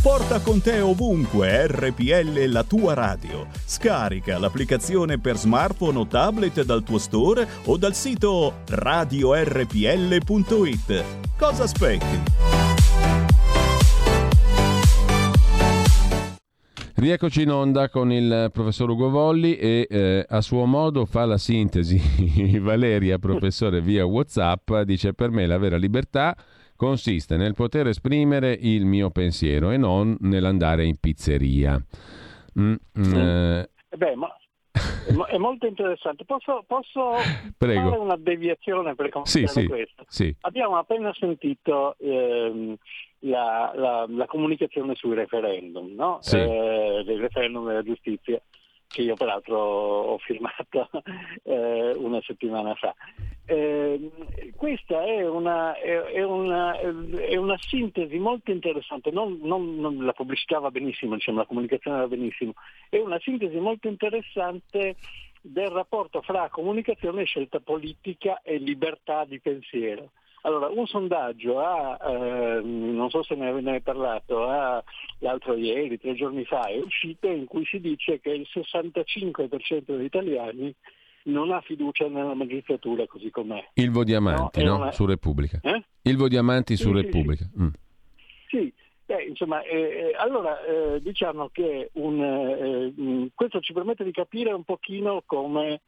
[0.00, 3.48] Porta con te ovunque RPL la tua radio.
[3.64, 9.44] Scarica l'applicazione per smartphone o tablet dal tuo store o dal sito radiorpl.it.
[11.36, 12.22] Cosa aspetti?
[16.94, 21.38] Rieccoci in onda con il professor Ugo Volli e eh, a suo modo fa la
[21.38, 22.58] sintesi.
[22.62, 26.36] Valeria, professore, via WhatsApp, dice per me la vera libertà
[26.78, 31.76] consiste nel poter esprimere il mio pensiero e non nell'andare in pizzeria.
[32.58, 33.68] Mm, mm, eh.
[33.96, 34.32] Beh, ma
[35.26, 36.24] è molto interessante.
[36.24, 37.14] Posso, posso
[37.58, 40.04] fare una deviazione per sì, sì, questo?
[40.06, 40.34] Sì.
[40.42, 42.76] Abbiamo appena sentito ehm,
[43.20, 46.18] la, la, la, comunicazione sui referendum, no?
[46.20, 46.36] Sì.
[46.36, 48.40] eh, del referendum della giustizia,
[48.86, 50.90] che io peraltro ho firmato
[51.42, 52.94] eh, una settimana fa.
[53.50, 54.10] Eh,
[54.56, 60.58] questa è una, è, una, è una, sintesi molto interessante, non, non, non, la pubblicità
[60.58, 62.52] va benissimo, diciamo, la comunicazione va benissimo,
[62.90, 64.96] è una sintesi molto interessante
[65.40, 70.10] del rapporto fra comunicazione, scelta politica e libertà di pensiero.
[70.42, 74.84] Allora, un sondaggio ha, eh, non so se ne avete parlato, ha,
[75.20, 80.04] l'altro ieri, tre giorni fa, è uscito in cui si dice che il 65% degli
[80.04, 80.74] italiani
[81.28, 83.70] non ha fiducia nella magistratura così com'è.
[83.74, 84.70] Ilvo Diamanti, no?
[84.70, 84.76] no?
[84.82, 84.92] Una...
[84.92, 85.60] Su Repubblica.
[85.62, 85.82] Eh?
[86.02, 87.44] Ilvo Diamanti sì, su sì, Repubblica.
[87.44, 87.68] Sì, mm.
[88.48, 88.72] sì.
[89.04, 94.12] Beh, insomma, eh, eh allora eh, diciamo che un, eh, mm, questo ci permette di
[94.12, 95.80] capire un pochino come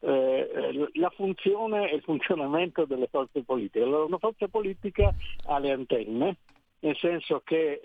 [0.00, 3.82] eh, la funzione e il funzionamento delle forze politiche.
[3.82, 5.14] Allora, una forza politica
[5.46, 6.36] ha le antenne,
[6.80, 7.80] nel senso che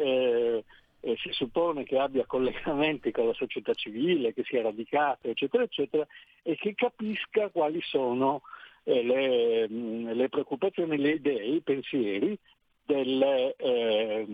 [1.01, 6.05] eh, si suppone che abbia collegamenti con la società civile, che sia radicata, eccetera, eccetera,
[6.43, 8.41] e che capisca quali sono
[8.83, 12.37] eh, le, le, preoccupazioni, le idee, i pensieri
[12.85, 14.25] delle, eh,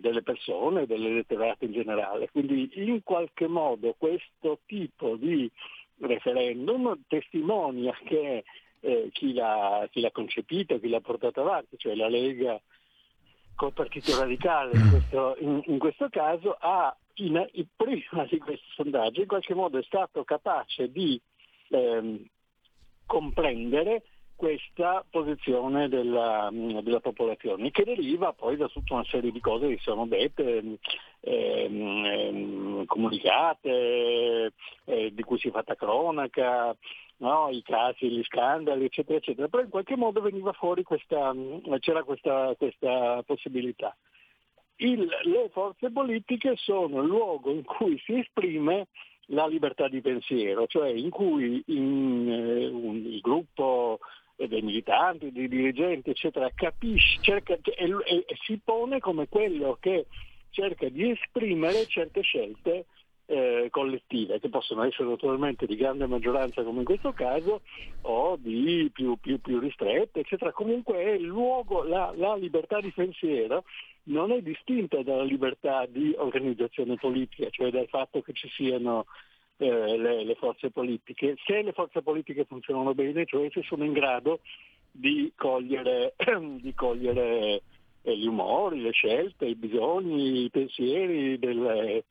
[0.00, 2.28] delle persone, delle letterate in generale.
[2.30, 5.50] Quindi in qualche modo questo tipo di
[5.98, 8.44] referendum testimonia che
[8.80, 12.60] eh, chi, l'ha, chi, l'ha, concepito, chi l'ha portato avanti, cioè la Lega
[13.56, 18.66] col Partito Radicale in questo, in, in questo caso, ha in, in, prima di questo
[18.74, 21.20] sondaggio in qualche modo è stato capace di
[21.70, 22.24] ehm,
[23.06, 24.02] comprendere
[24.36, 29.78] questa posizione della, della, popolazione, che deriva poi da tutta una serie di cose che
[29.80, 30.62] sono dette,
[31.20, 34.52] ehm, ehm, comunicate,
[34.84, 36.76] eh, di cui si è fatta cronaca,
[37.18, 37.48] no?
[37.50, 39.48] i casi, gli scandali, eccetera, eccetera.
[39.48, 41.34] Però in qualche modo veniva fuori questa,
[41.80, 43.96] c'era questa, questa possibilità.
[44.76, 48.88] Il, le forze politiche sono il luogo in cui si esprime
[49.30, 53.98] la libertà di pensiero, cioè in cui in, eh, un, il gruppo
[54.36, 60.06] dei militanti, dei dirigenti, eccetera, capisce, cerca, e, e si pone come quello che
[60.50, 62.86] cerca di esprimere certe scelte
[63.26, 67.62] eh, collettive, che possono essere naturalmente di grande maggioranza come in questo caso,
[68.02, 70.52] o di più, più, più ristrette, eccetera.
[70.52, 73.64] Comunque è il luogo, la, la libertà di pensiero
[74.04, 79.06] non è distinta dalla libertà di organizzazione politica, cioè dal fatto che ci siano
[79.56, 81.34] eh, le, le, forze politiche.
[81.44, 84.40] Se le forze politiche funzionano bene, cioè se sono in grado
[84.90, 86.14] di cogliere,
[86.60, 87.62] di cogliere
[88.02, 92.04] eh, gli umori, le scelte, i bisogni, i pensieri delle,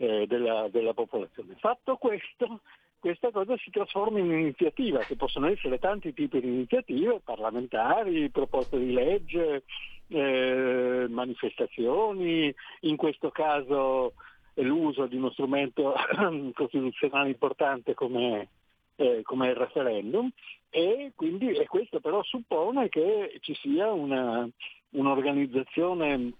[0.00, 1.56] eh, della, della popolazione.
[1.58, 2.60] Fatto questo,
[2.98, 8.78] questa cosa si trasforma in un'iniziativa, che possono essere tanti tipi di iniziative, parlamentari, proposte
[8.78, 9.64] di legge,
[10.08, 14.14] eh, manifestazioni, in questo caso
[14.54, 15.94] l'uso di uno strumento
[16.54, 18.48] costituzionale importante come,
[18.96, 20.30] eh, come, il referendum
[20.70, 24.48] e quindi e questo però suppone che ci sia una,
[24.90, 26.32] un'organizzazione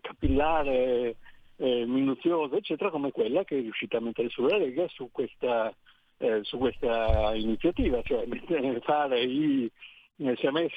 [0.00, 1.16] capillare,
[1.56, 5.74] eh, minuziosa, eccetera, come quella che è riuscita a mettere sulla Lega su questa,
[6.18, 8.26] eh, su questa iniziativa, cioè
[8.82, 9.70] fare i,
[10.16, 10.68] eh, se, me,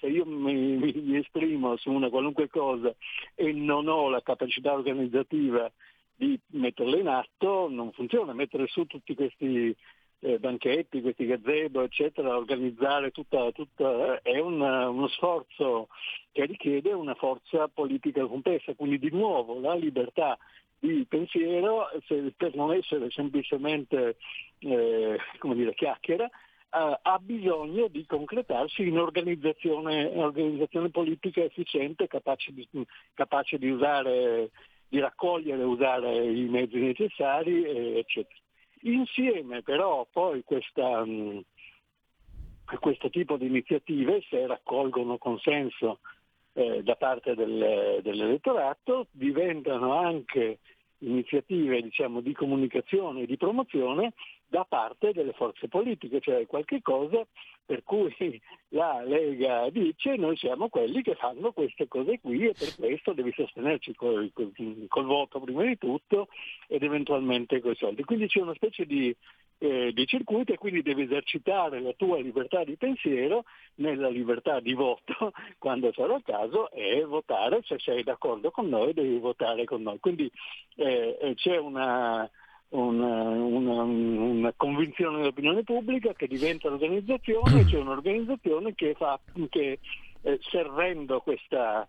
[0.00, 2.94] se, io mi, mi, esprimo su una qualunque cosa
[3.34, 5.70] e non ho la capacità organizzativa
[6.14, 9.76] di metterla in atto non funziona, mettere su tutti questi
[10.20, 15.88] eh, banchetti, questi gazebo, eccetera, organizzare tutta, tutta è un, uno sforzo
[16.32, 20.38] che richiede una forza politica complessa, quindi di nuovo la libertà
[20.78, 21.88] di pensiero
[22.36, 24.16] per non essere semplicemente
[24.58, 32.52] eh, come dire, chiacchiera eh, ha bisogno di concretarsi in organizzazione, organizzazione politica efficiente capace
[32.52, 32.68] di,
[33.14, 34.50] capace di usare
[34.88, 38.38] di raccogliere e usare i mezzi necessari, eccetera.
[38.86, 41.42] Insieme però poi questa, mh,
[42.78, 45.98] questo tipo di iniziative, se raccolgono consenso
[46.52, 50.60] eh, da parte del, dell'elettorato, diventano anche
[50.98, 54.14] iniziative diciamo, di comunicazione e di promozione
[54.48, 57.26] da parte delle forze politiche, cioè qualche cosa
[57.66, 58.14] per cui
[58.70, 63.32] la Lega dice noi siamo quelli che fanno queste cose qui e per questo devi
[63.32, 64.52] sostenerci col, col,
[64.88, 66.28] col voto prima di tutto
[66.68, 68.04] ed eventualmente con i soldi.
[68.04, 69.14] Quindi c'è una specie di,
[69.58, 73.44] eh, di circuito e quindi devi esercitare la tua libertà di pensiero
[73.76, 78.94] nella libertà di voto quando sarà il caso e votare, se sei d'accordo con noi
[78.94, 79.98] devi votare con noi.
[79.98, 80.30] Quindi
[80.76, 82.30] eh, eh c'è una
[82.70, 89.78] una, una, una, convinzione dell'opinione pubblica che diventa organizzazione, c'è un'organizzazione che, fa, che
[90.22, 91.88] eh, servendo questa,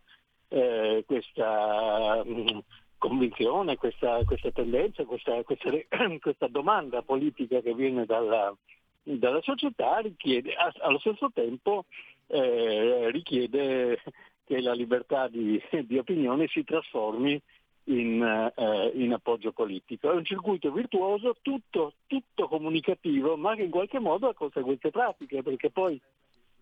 [0.50, 2.58] eh, questa mh, mm,
[2.98, 5.72] convinzione, questa, questa tendenza, questa, questa,
[6.20, 8.56] questa, domanda politica che viene dalla,
[9.04, 11.86] dalla società richiede allo stesso tempo
[12.28, 14.02] eh, richiede
[14.46, 17.42] che la libertà di, di opinione si trasformi
[17.88, 20.12] in, eh, in, appoggio politico.
[20.12, 25.44] È un circuito virtuoso, tutto, tutto, comunicativo, ma che in qualche modo ha conseguenze pratiche,
[25.44, 26.00] perché poi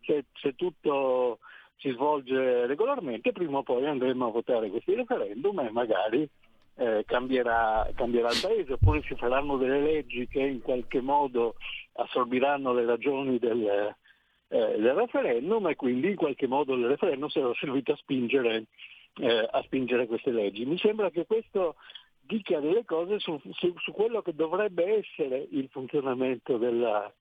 [0.02, 1.40] se, se, tutto
[1.78, 6.30] si svolge regolarmente, prima o poi andremo a votare questi referendum e magari
[6.76, 11.56] eh, cambierà, cambierà, il paese, oppure si faranno delle leggi che in qualche modo
[11.94, 13.96] assorbiranno le ragioni del,
[14.48, 18.66] eh, del referendum e quindi in qualche modo il referendum sarà servito a spingere
[19.19, 20.65] eh, a spingere queste leggi.
[20.65, 21.75] Mi sembra che questo
[22.19, 27.12] dica delle cose su, su, su quello che dovrebbe essere il funzionamento della,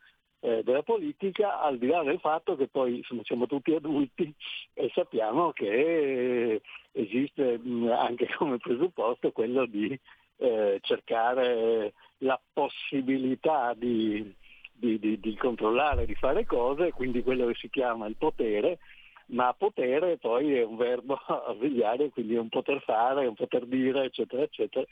[0.40, 4.32] eh, della, politica, al di là del fatto che poi insomma, siamo tutti adulti
[4.72, 6.60] e sappiamo che
[6.92, 9.98] esiste mh, anche come presupposto quello di
[10.36, 14.34] eh, cercare la possibilità di,
[14.72, 18.78] di, di, di controllare, di fare cose, quindi quello che si chiama il potere,
[19.26, 21.14] ma potere poi è un verbo
[21.46, 24.86] avvigliare, quindi è un poter fare, un poter dire, eccetera, eccetera,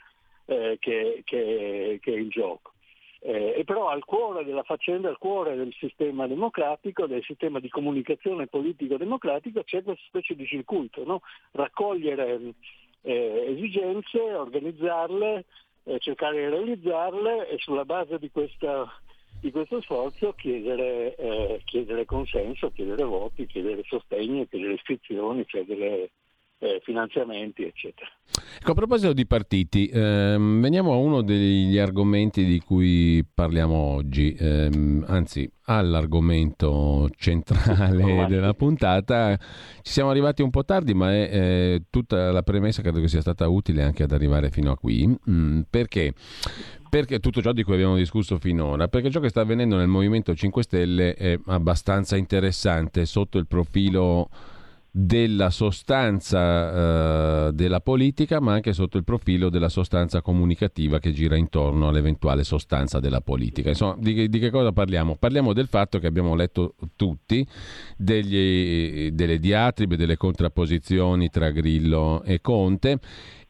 [0.45, 2.71] eh, che, che, che, è in gioco.
[3.19, 7.69] Eh, e però al cuore della faccenda, al cuore del sistema democratico, del sistema di
[7.69, 11.21] comunicazione politico-democratico, c'è questa specie di circuito, no?
[11.51, 12.53] raccogliere
[13.01, 15.45] eh, esigenze, organizzarle,
[15.85, 18.89] eh, cercare di realizzarle e sulla base di questa
[19.43, 26.11] di questo sforzo chiedere, eh, chiedere consenso, chiedere voti, chiedere sostegno, chiedere iscrizioni, chiedere
[26.59, 28.09] eh, finanziamenti, eccetera.
[28.57, 34.33] Ecco, a proposito di partiti, ehm, veniamo a uno degli argomenti di cui parliamo oggi,
[34.39, 39.35] ehm, anzi all'argomento centrale della puntata.
[39.35, 43.19] Ci siamo arrivati un po' tardi, ma è, è, tutta la premessa credo che sia
[43.19, 45.05] stata utile anche ad arrivare fino a qui.
[45.29, 46.13] Mm, perché?
[46.93, 50.35] Perché tutto ciò di cui abbiamo discusso finora, perché ciò che sta avvenendo nel Movimento
[50.35, 54.29] 5 Stelle è abbastanza interessante sotto il profilo
[54.91, 61.35] della sostanza eh, della politica, ma anche sotto il profilo della sostanza comunicativa che gira
[61.35, 63.69] intorno all'eventuale sostanza della politica.
[63.69, 65.15] Insomma, di, di che cosa parliamo?
[65.15, 67.43] Parliamo del fatto che abbiamo letto tutti
[67.97, 72.99] degli, delle diatribe, delle contrapposizioni tra Grillo e Conte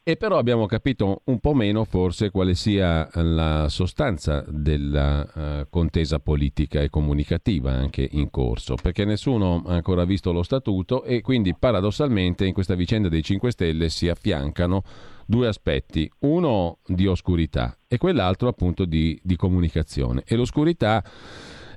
[0.06, 6.18] e però abbiamo capito un po' meno forse quale sia la sostanza della uh, contesa
[6.18, 11.54] politica e comunicativa anche in corso, perché nessuno ha ancora visto lo statuto e quindi
[11.54, 14.82] paradossalmente in questa vicenda dei 5 Stelle si affiancano
[15.24, 20.22] due aspetti, uno di oscurità e quell'altro appunto di, di comunicazione.
[20.26, 21.02] E l'oscurità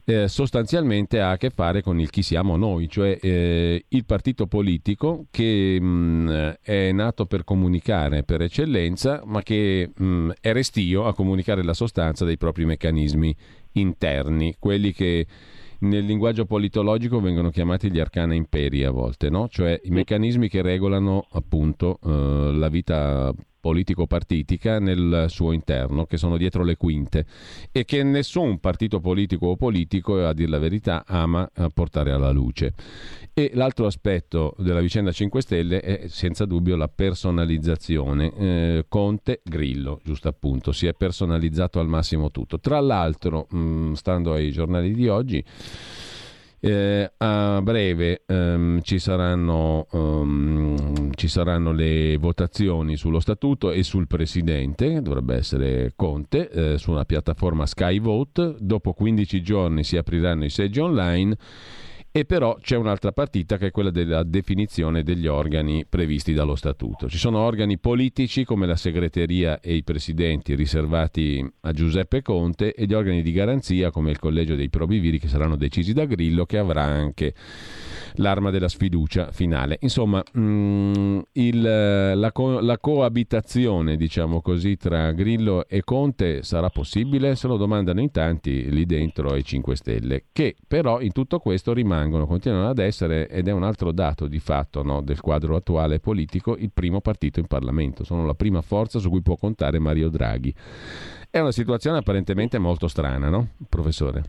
[0.10, 4.48] eh, sostanzialmente ha a che fare con il chi siamo noi, cioè eh, il partito
[4.48, 10.54] politico che mh, mm, è nato per comunicare per eccellenza, ma che mh, mm, è
[10.54, 13.36] restio a comunicare la sostanza dei propri meccanismi
[13.74, 15.28] interni, quelli che
[15.80, 19.50] nel linguaggio politologico vengono chiamati gli arcana imperi a volte, no?
[19.50, 26.38] cioè i meccanismi che regolano appunto eh, la vita politico-partitica nel suo interno, che sono
[26.38, 27.26] dietro le quinte
[27.72, 32.32] e che nessun partito politico o politico, a dir la verità, ama eh, portare alla
[32.32, 32.74] luce.
[33.34, 38.34] E l'altro aspetto della vicenda 5 Stelle è senza dubbio la personalizzazione.
[38.36, 42.60] Eh, Conte Grillo, giusto appunto, si è personalizzato al massimo tutto.
[42.60, 45.44] Tra l'altro, mh, mm, stando ai giornali di oggi,
[46.68, 54.08] eh, a breve ehm, ci, saranno, um, ci, saranno, le votazioni sullo statuto e sul
[54.08, 58.56] presidente, che dovrebbe essere Conte, eh, su una piattaforma Sky Vote.
[58.60, 61.38] Dopo 15 giorni si apriranno i seggi online
[62.18, 67.08] e però c'è un'altra partita che è quella della definizione degli organi previsti dallo statuto.
[67.08, 72.88] Ci sono organi politici come la segreteria e i presidenti riservati a Giuseppe Conte e
[72.88, 76.58] gli organi di garanzia come il collegio dei probiviri che saranno decisi da Grillo che
[76.58, 77.36] avrà anche
[78.16, 79.78] l'arma della sfiducia finale.
[79.82, 86.70] Insomma, mh, mm, il, la, co- la, coabitazione, diciamo così, tra Grillo e Conte sarà
[86.70, 87.36] possibile?
[87.36, 91.74] Se lo domandano in tanti lì dentro ai 5 Stelle, che però in tutto questo
[92.08, 96.00] rimangono, continuano ad essere, ed è un altro dato di fatto no, del quadro attuale
[96.00, 98.04] politico, il primo partito in Parlamento.
[98.04, 100.54] Sono la prima forza su cui può contare Mario Draghi.
[101.30, 104.24] È una situazione apparentemente molto strana, no, professore?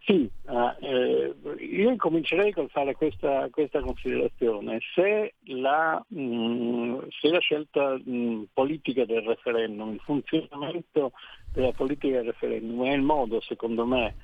[0.00, 4.78] Sì, eh, io incomincerei col fare questa, questa considerazione.
[4.94, 11.12] Se la, mh, mm, se la scelta mh, mm, politica del referendum, il funzionamento
[11.52, 14.14] della politica del referendum è il modo, secondo me,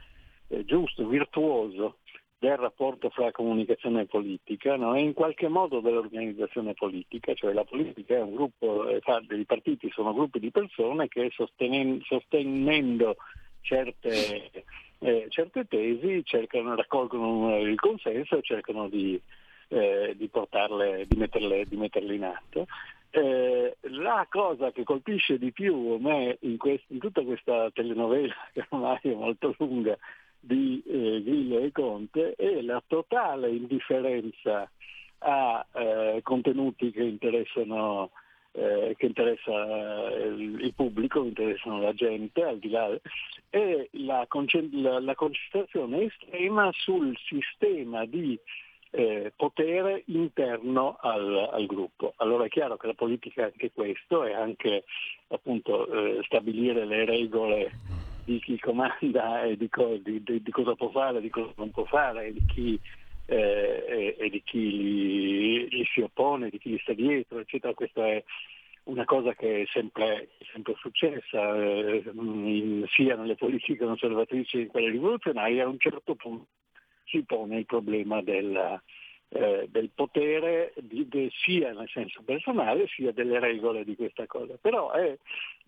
[0.48, 1.98] eh, giusto, virtuoso
[2.45, 4.95] del rapporto fra comunicazione e politica, no?
[4.95, 9.90] e in qualche modo dell'organizzazione politica, cioè la politica è un gruppo, eh, i partiti
[9.90, 13.16] sono gruppi di persone che sostenendo
[13.62, 14.51] certe
[14.99, 19.20] eh, certe tesi, cercano, raccolgono il consenso e cercano di,
[19.68, 22.66] eh, di, portarle, di, metterle, di metterle in atto.
[23.11, 28.66] Eh, la cosa che colpisce di più me in, quest- in, tutta questa telenovela, che
[28.70, 29.97] ormai è molto lunga,
[30.45, 34.70] di eh, Grillo e Conte, è la totale indifferenza
[35.18, 38.11] a eh, contenuti che interessano
[38.57, 42.88] eh, che interessa eh, il, il, pubblico, interessano la gente, al di là,
[43.51, 44.26] e la,
[44.70, 48.38] la, la concentrazione estrema sul sistema di
[48.90, 52.14] eh, potere interno al, al, gruppo.
[52.18, 54.84] Allora è chiaro che la politica è anche questo, è anche
[55.28, 57.72] appunto eh, stabilire le regole
[58.25, 61.70] di chi comanda e di, co- di, di, di, cosa può fare, di cosa non
[61.70, 62.81] può fare, di chi
[63.27, 67.75] eh, e, e, di chi gli, gli, si oppone, di chi gli sta dietro, eccetera.
[67.75, 68.22] Questa è
[68.85, 74.68] una cosa che è sempre, sempre successa eh, in, sia nelle politiche conservatrici che in
[74.68, 76.47] quelle rivoluzionarie, a un certo punto
[77.05, 78.83] si pone il problema della,
[79.35, 84.57] eh, del potere di, de, sia nel senso personale sia delle regole di questa cosa.
[84.61, 85.18] Però è,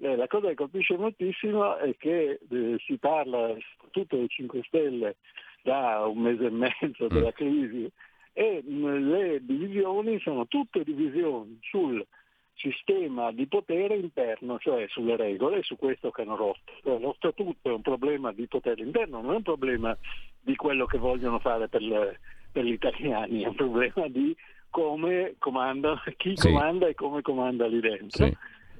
[0.01, 5.17] eh, la cosa che colpisce moltissimo è che eh, si parla soprattutto dei 5 Stelle
[5.63, 7.35] da un mese e mezzo della mm.
[7.35, 7.91] crisi
[8.33, 12.07] e mh, le divisioni sono tutte divisioni sul
[12.55, 16.73] sistema di potere interno, cioè sulle regole, su questo che hanno rotto.
[16.83, 19.97] Cioè, lo statuto è un problema di potere interno, non è un problema
[20.41, 22.21] di quello che vogliono fare per, le,
[22.57, 24.35] per gli italiani, è un problema di
[24.71, 26.49] come comanda, chi sì.
[26.49, 28.25] comanda e come comanda lì dentro.
[28.25, 28.37] Sì.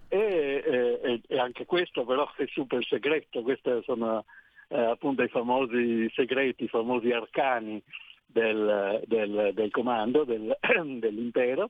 [0.09, 4.25] E, e, e, anche questo però è super segreto, questi sono
[4.69, 7.83] eh, appunto i famosi segreti, i famosi arcani
[8.25, 10.57] del, del, del comando del,
[10.99, 11.69] dell'impero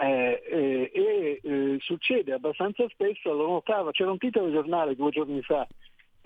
[0.00, 5.12] eh, eh, e eh, succede abbastanza spesso, lo notava, c'era un titolo di giornale due
[5.12, 5.64] giorni fa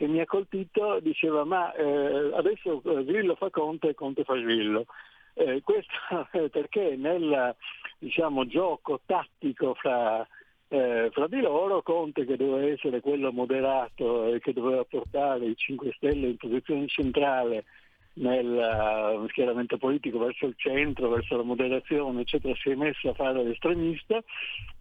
[0.03, 4.35] che mi ha colpito, diceva ma eh, adesso eh, Grillo fa Conte e Conte fa
[4.35, 4.87] Grillo.
[5.35, 5.93] Eh, questo
[6.51, 7.55] perché nel
[7.99, 10.27] diciamo, gioco tattico fra,
[10.67, 15.93] fra, di loro Conte che doveva essere quello moderato e che doveva portare i 5
[15.95, 17.63] Stelle in posizione centrale
[18.15, 23.15] nel uh, schieramento politico verso il centro, verso la moderazione, eccetera, si è messo a
[23.15, 24.21] fare l'estremista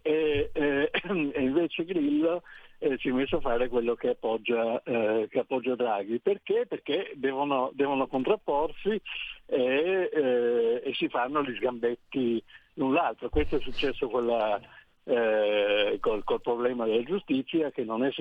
[0.01, 0.89] e, eh,
[1.32, 2.41] e invece Grillo
[2.84, 6.19] eh, si è messo a fare quello che appoggia, eh, che appoggia Draghi.
[6.19, 6.65] Perché?
[6.67, 8.99] Perché devono, devono contrapporsi
[9.45, 12.43] e, eh, e, si fanno gli sgambetti
[12.75, 13.29] l'un l'altro.
[13.29, 14.59] Questo è successo con la,
[15.03, 18.11] eh, col, col, problema della giustizia che non è,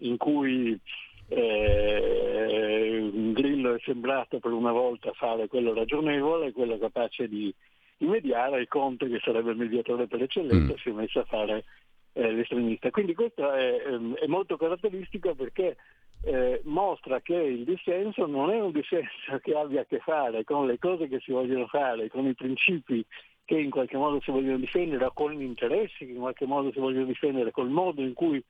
[0.00, 0.80] in cui
[1.28, 7.54] eh, Grillo è sembrato per una volta fare quello ragionevole, quello capace di,
[7.98, 10.76] di mediare, e Conte che sarebbe il mediatore per eccellenza mm.
[10.76, 11.64] si è messo a fare
[12.12, 12.90] eh, l'estremista.
[12.90, 15.76] Quindi questo è, ehm, è molto caratteristico perché
[16.22, 20.66] eh, mostra che il dissenso non è un dissenso che abbia a che fare con
[20.66, 23.04] le cose che si vogliono fare, con i principi
[23.44, 26.78] che in qualche modo si vogliono difendere con gli interessi che in qualche modo si
[26.78, 28.42] vogliono difendere, col modo in cui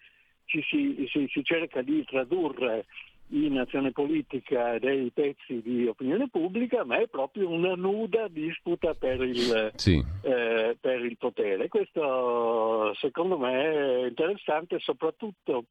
[0.45, 2.87] ci si, si, si cerca di tradurre
[3.33, 9.23] in azione politica dei pezzi di opinione pubblica, ma è proprio una nuda disputa per
[9.23, 10.03] il, sì.
[10.23, 11.69] eh, per il potere.
[11.69, 15.65] Questo secondo me è interessante soprattutto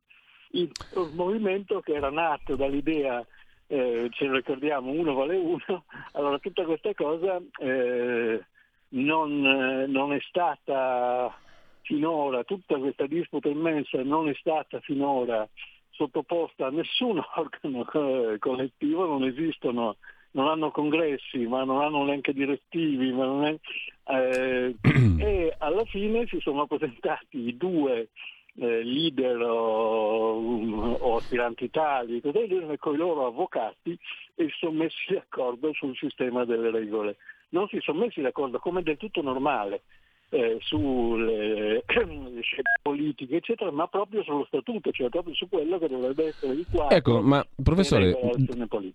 [0.51, 3.25] in un movimento che era nato dall'idea,
[3.67, 5.83] eh, ce lo ricordiamo, uno vale uno,
[6.13, 8.43] allora tutta questa cosa eh,
[8.89, 9.41] non,
[9.87, 11.37] non è stata
[11.81, 15.47] finora, tutta questa disputa immensa non è stata finora
[15.99, 19.97] sottoposta a nessun organo eh, collettivo, non esistono,
[20.31, 23.59] non hanno congressi, ma non hanno neanche direttivi, è,
[24.07, 24.75] eh,
[25.19, 28.07] e alla fine si sono presentati i due
[28.55, 33.97] eh, leader o, o, aspiranti tali con i loro avvocati
[34.35, 37.17] e si sono messi d'accordo sul sistema delle regole.
[37.49, 39.81] Non si sono messi d'accordo come del tutto normale
[40.29, 41.83] eh, sulle
[42.41, 46.65] scelte politiche, eccetera, ma proprio sullo statuto, cioè proprio su quello che dovrebbe essere il
[46.71, 46.95] quadro.
[46.95, 48.15] Ecco, ma professore,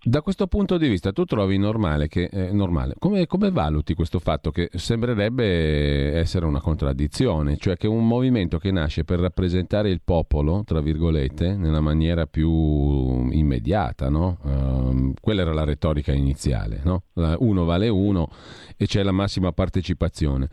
[0.03, 2.95] da questo punto di vista tu trovi normale che eh, normale.
[2.99, 8.71] Come, come, valuti questo fatto che sembrerebbe essere una contraddizione, cioè che un movimento che
[8.71, 14.39] nasce per rappresentare il popolo, tra virgolette, nella maniera più immediata, no?
[14.43, 17.03] Uh, quella era la retorica iniziale, no?
[17.39, 18.29] uno vale uno
[18.77, 20.49] e c'è la massima partecipazione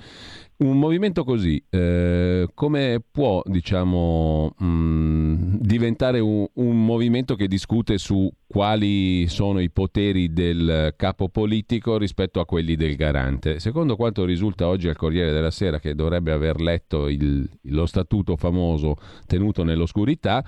[0.62, 7.98] un movimento così, eh, come può diciamo, mh, mm, diventare un, un, movimento che discute
[7.98, 13.60] su quali sono i poteri del capo politico rispetto a quelli del garante?
[13.60, 18.36] Secondo quanto risulta oggi al Corriere della Sera, che dovrebbe aver letto il, lo statuto
[18.36, 20.46] famoso tenuto nell'oscurità,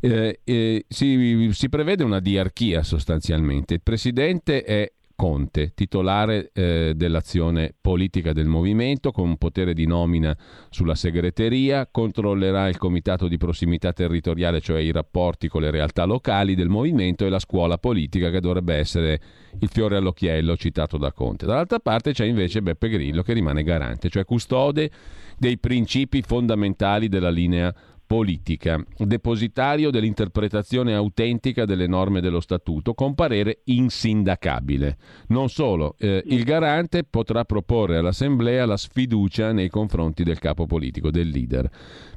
[0.00, 3.74] eh, eh, si, si prevede una diarchia sostanzialmente.
[3.74, 10.36] Il presidente è Conte, titolare eh, dell'azione politica del movimento, con potere di nomina
[10.70, 16.54] sulla segreteria, controllerà il comitato di prossimità territoriale, cioè i rapporti con le realtà locali
[16.54, 19.20] del movimento e la scuola politica che dovrebbe essere
[19.60, 21.46] il fiore all'occhiello citato da Conte.
[21.46, 24.90] Dall'altra parte c'è invece Beppe Grillo che rimane garante, cioè custode
[25.38, 33.60] dei principi fondamentali della linea politica, depositario dell'interpretazione autentica delle norme dello statuto, con parere
[33.64, 34.96] insindacabile.
[35.28, 41.10] Non solo, eh, il garante potrà proporre all'Assemblea la sfiducia nei confronti del capo politico,
[41.10, 41.70] del leader.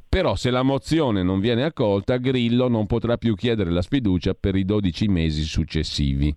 [0.08, 4.56] Però se la mozione non viene accolta, Grillo non potrà più chiedere la sfiducia per
[4.56, 6.34] i 12 mesi successivi.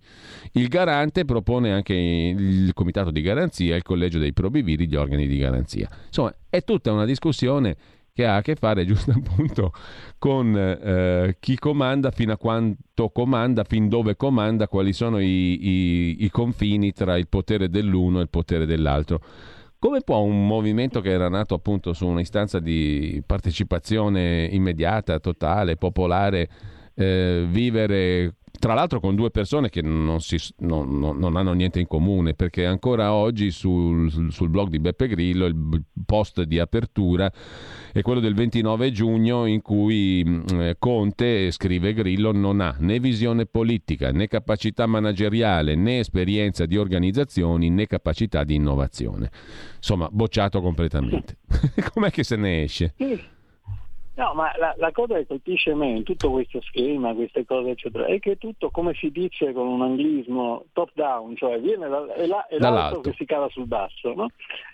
[0.54, 5.38] Il garante propone anche il comitato di garanzia, il collegio dei probiviri, gli organi di
[5.38, 5.88] garanzia.
[6.08, 7.78] Insomma, è tutta una discussione
[8.22, 9.74] che ha a che fare giusto appunto
[10.18, 16.24] con eh, chi comanda, fino a quanto comanda, fin dove comanda, quali sono i, i,
[16.24, 19.20] i confini tra il potere dell'uno e il potere dell'altro.
[19.80, 26.48] Come può un movimento che era nato appunto su un'istanza di partecipazione immediata, totale, popolare,
[26.94, 31.80] eh, vivere tra l'altro con due persone che non, si, non, non, non, hanno niente
[31.80, 37.32] in comune, perché ancora oggi sul, sul blog di Beppe Grillo il post di apertura
[37.92, 43.00] è quello del 29 giugno in cui mm, eh, Conte, scrive Grillo, non ha né
[43.00, 49.32] visione politica, né capacità manageriale, né esperienza di organizzazioni, né capacità di innovazione.
[49.78, 51.38] Insomma, bocciato completamente.
[51.94, 52.94] Com'è che se ne esce?
[54.14, 58.06] No, ma la, la, cosa che colpisce me in tutto questo schema, queste cose eccetera,
[58.08, 62.28] è che tutto, come si dice con un anglismo, top down, cioè viene da, è,
[62.28, 64.14] la, è l'alto che si cava sul basso.
[64.14, 64.28] No?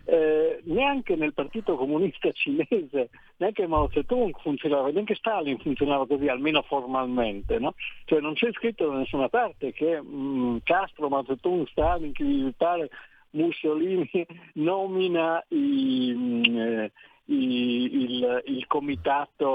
[0.06, 6.64] Eh, neanche nel Partito Comunista Cinese, neanche Mao Zedong funzionava, neanche Stalin funzionava così, almeno
[6.64, 7.60] formalmente.
[7.60, 7.76] No?
[8.06, 12.24] Cioè non c'è scritto da nessuna parte che mh, mm, Castro, Mao Zedong, Stalin, chi
[12.24, 12.90] vi pare,
[13.32, 14.10] Mussolini
[14.54, 16.12] nomina i...
[16.16, 16.92] Mh, mm, eh,
[17.30, 19.46] il, il, comitato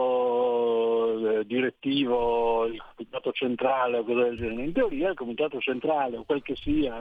[1.41, 4.65] eh, direttivo, il comitato centrale o cosa del genere.
[4.65, 6.99] In teoria il comitato centrale o quel che sia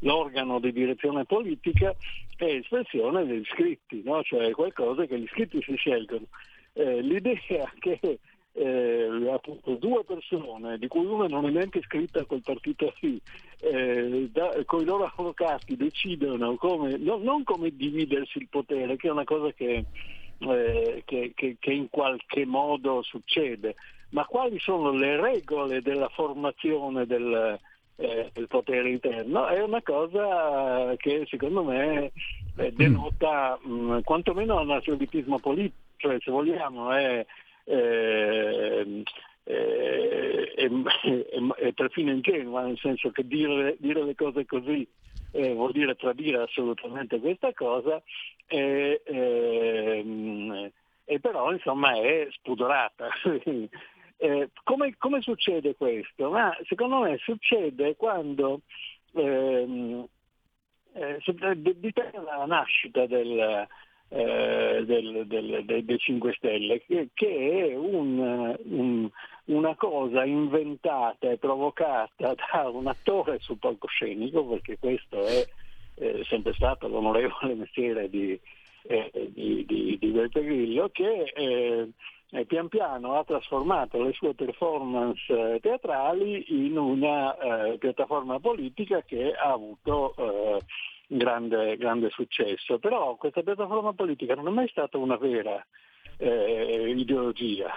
[0.00, 1.94] l'organo di direzione politica
[2.36, 4.22] è espressione degli iscritti, no?
[4.22, 6.26] cioè qualcosa che gli iscritti si scelgono.
[6.74, 8.18] Eh, l'idea che
[8.56, 13.20] eh, appunto due persone, di cui una non è neanche iscritta a quel partito lì,
[13.60, 14.30] eh,
[14.64, 19.24] con i loro avvocati decidono come, no, non come dividersi il potere, che è una
[19.24, 19.84] cosa che,
[20.38, 23.74] eh, che, che, che in qualche modo succede,
[24.10, 27.58] ma quali sono le regole della formazione del,
[27.96, 32.12] eh, del potere interno è una cosa che secondo me
[32.56, 37.26] eh, denota mh, quantomeno analfabetismo politico, cioè se vogliamo è
[37.64, 39.02] eh,
[39.44, 44.86] eh, è, è, perfino ingenua, nel senso che dire, dire le cose così
[45.32, 48.00] eh, vuol dire tradire assolutamente questa cosa,
[48.46, 50.70] e, ehm,
[51.04, 53.08] e però insomma è spudorata.
[54.16, 56.30] Eh, come, come, succede questo?
[56.30, 58.60] Ma secondo me succede quando
[59.12, 60.06] ehm,
[60.92, 61.18] eh,
[61.56, 63.66] dipende dalla nascita del,
[64.14, 69.10] eh, del, del, dei 5 Stelle, che, che è un, un,
[69.46, 75.44] una cosa inventata e provocata da un attore sul palcoscenico, perché questo è
[75.96, 78.38] eh, sempre stato l'onorevole mestiere di,
[78.82, 85.58] eh, di, di, di Grillo, che eh, pian piano ha trasformato le sue performance eh,
[85.60, 90.14] teatrali in una eh, piattaforma politica che ha avuto
[91.06, 95.64] grande, grande successo, però questa piattaforma politica non è mai stata una vera
[96.18, 97.70] eh, ideologia,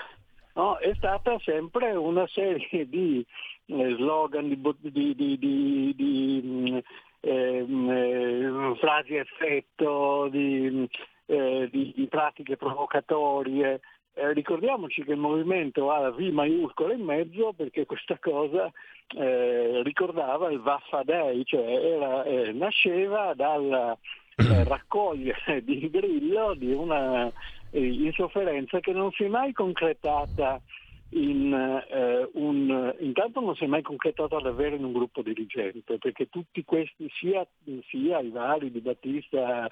[0.54, 0.78] no?
[0.78, 3.26] è stata sempre una serie di
[3.66, 6.84] eh, slogan, di, di, di, di
[7.22, 10.88] ehm, eh, frasi a effetto, di,
[11.26, 13.82] eh, di pratiche provocatorie
[14.18, 18.72] eh, ricordiamoci che il movimento ha la V maiuscola in mezzo perché questa cosa
[19.16, 23.98] eh, ricordava il Vaffa Day, cioè era, eh, nasceva dal
[24.36, 27.32] eh, raccogliere di Grillo di una
[27.72, 30.62] eh, insofferenza che non si è mai concretata
[31.10, 36.30] in, eh, un, intanto non si è mai concretata davvero in un gruppo dirigente, perché
[36.30, 37.46] tutti questi, sia,
[37.88, 39.70] sia i vari di Battista,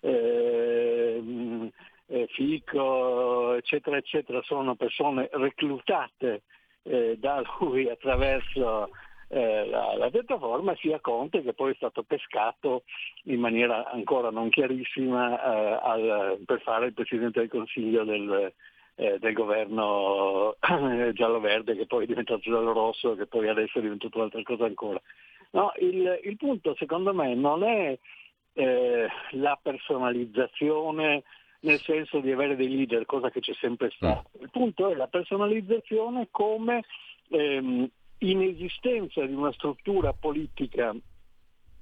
[0.00, 1.70] eh,
[2.08, 6.42] eh, Fico, eccetera, eccetera, sono persone reclutate
[6.82, 8.90] eh, da lui attraverso
[9.28, 12.84] eh, la, la, piattaforma, sia Conte che poi è stato pescato
[13.24, 18.52] in maniera ancora non chiarissima eh, al, per fare il Presidente del Consiglio del,
[18.94, 20.56] eh, del governo
[21.12, 25.00] giallo-verde che poi è diventato giallo-rosso che poi adesso è diventato un'altra cosa ancora.
[25.50, 27.98] No, il, il punto secondo me non è
[28.54, 31.22] eh, la personalizzazione
[31.60, 34.30] nel senso di avere dei leader, cosa che c'è sempre stato.
[34.36, 34.42] Mm.
[34.42, 36.84] Il punto è la personalizzazione come
[37.30, 37.88] ehm,
[38.18, 40.94] inesistenza di una struttura politica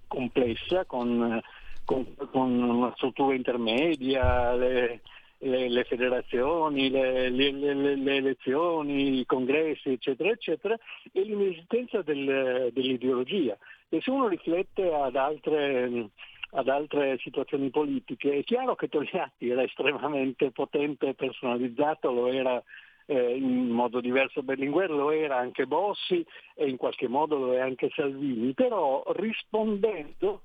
[0.06, 1.40] complessa con,
[1.84, 5.00] con, con una struttura intermedia, le,
[5.38, 10.76] le, le federazioni, le, le, elezioni, i congressi, eccetera, eccetera,
[11.12, 13.56] e l'inesistenza del, dell'ideologia.
[13.88, 16.10] E se uno riflette ad altre
[16.50, 18.38] ad altre situazioni politiche.
[18.38, 22.62] È chiaro che Togliatti era estremamente potente e personalizzato, lo era
[23.06, 26.24] eh, in modo diverso Berlinguer, lo era anche Bossi
[26.54, 30.42] e in qualche modo lo è anche Salvini, però rispondendo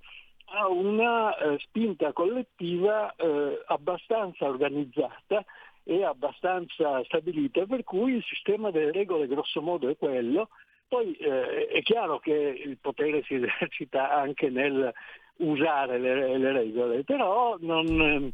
[0.53, 5.45] a una eh, spinta collettiva eh, abbastanza organizzata
[5.83, 10.49] e abbastanza stabilita, per cui il sistema delle regole grosso modo è quello,
[10.87, 14.93] poi eh, è chiaro che il potere si esercita anche nel
[15.41, 18.31] usare le, le regole, però non,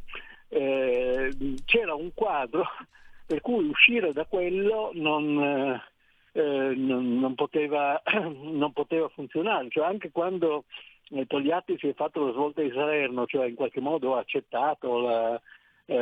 [0.50, 1.34] eh,
[1.66, 2.66] c'era un quadro
[3.26, 5.80] per cui uscire da quello non,
[6.32, 8.02] eh, non, non, poteva,
[8.32, 10.64] non, poteva, funzionare, cioè anche quando
[11.10, 15.00] eh, Togliatti si è fatto la svolta di Salerno, cioè in qualche modo ha accettato
[15.00, 15.42] la,
[15.86, 15.98] eh,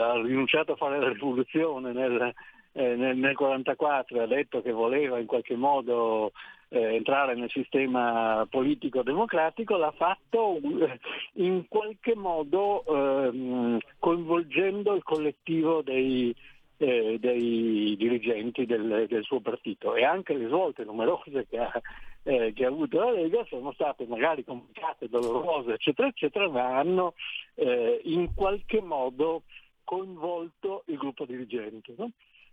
[0.00, 2.34] ha rinunciato a fare la rivoluzione nel,
[2.72, 6.32] eh, nel 1944 ha detto che voleva in qualche modo
[6.68, 10.98] eh, entrare nel sistema politico democratico, l'ha fatto eh,
[11.34, 16.34] in qualche modo ehm, coinvolgendo il collettivo dei,
[16.76, 21.80] eh, dei dirigenti del, del, suo partito e anche le svolte numerose che ha,
[22.22, 27.14] eh, che ha, avuto la Lega sono state magari complicate, dolorose, eccetera, eccetera, ma hanno
[27.54, 29.42] eh, in qualche modo
[29.84, 31.94] coinvolto il gruppo dirigente.
[31.96, 32.10] No?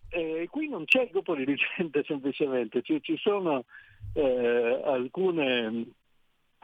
[0.10, 3.66] Eh, qui non c'è il gruppo dirigente semplicemente, ci, ci sono
[4.14, 5.86] eh, alcune,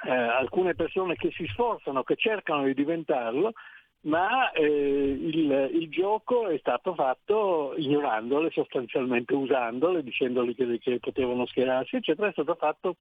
[0.04, 3.54] eh, alcune, persone che si sforzano, che cercano di diventarlo,
[4.02, 11.46] ma eh, il, il, gioco è stato fatto ignorandole sostanzialmente, usandole, dicendogli che, che potevano
[11.46, 12.96] schierarsi, eccetera, è stato fatto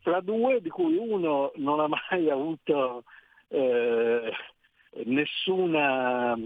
[0.00, 3.04] fra due di cui uno non ha mai avuto
[3.48, 4.32] eh,
[5.04, 6.36] nessuna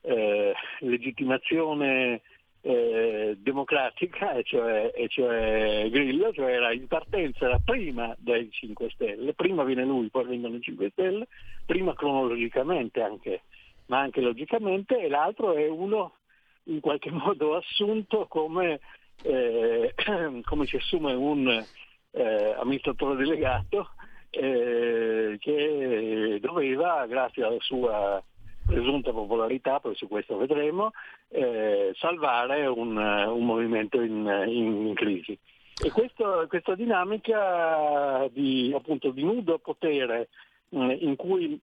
[0.00, 2.22] eh, legittimazione
[2.68, 9.64] eh, democratica, cioè, cioè, Grillo, cioè era in partenza era prima dei 5 Stelle, prima
[9.64, 11.26] viene lui, poi vengono i 5 Stelle,
[11.64, 13.42] prima cronologicamente anche,
[13.86, 16.16] ma anche logicamente, e l'altro è uno
[16.64, 18.80] in qualche modo assunto come,
[19.22, 19.94] eh,
[20.44, 21.64] come si assume un
[22.10, 23.92] eh, amministratore delegato
[24.28, 28.22] eh, che doveva, grazie alla sua
[28.68, 30.92] presunta popolarità, poi su questo vedremo,
[31.28, 35.36] eh, salvare un, un movimento in, in, in, crisi.
[35.82, 40.28] E questo, questa dinamica di, appunto, di nudo potere
[40.68, 41.58] eh, in cui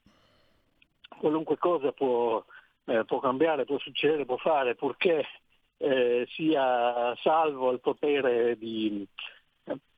[1.19, 2.43] qualunque cosa può,
[2.85, 5.25] eh, può, cambiare, può succedere, può fare, purché
[5.77, 9.07] eh, sia salvo il potere di,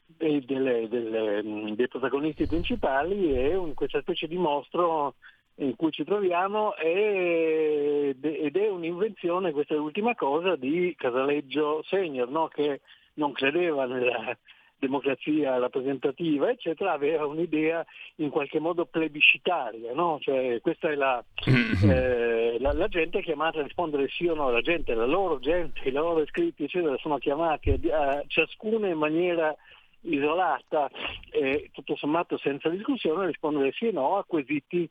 [0.08, 1.42] dei, delle, delle,
[1.76, 5.16] dei protagonisti principali è un, questa specie di mostro
[5.60, 12.48] in cui ci troviamo ed è un'invenzione, questa è l'ultima cosa, di Casaleggio Senior, no?
[12.48, 12.82] che
[13.16, 14.38] non credeva nella
[14.80, 17.84] democrazia rappresentativa, eccetera, aveva un'idea
[18.18, 20.20] in qualche modo plebiscitaria, no?
[20.22, 24.52] cioè, questa è la, eh, la, la, gente è chiamata a rispondere sì o no,
[24.52, 28.98] la gente, la loro gente, i loro iscritti, eccetera, sono chiamati a, a ciascuno in
[28.98, 29.56] maniera
[30.02, 30.90] isolata
[31.32, 34.88] e tutto sommato senza discussione a rispondere sì o no a quesiti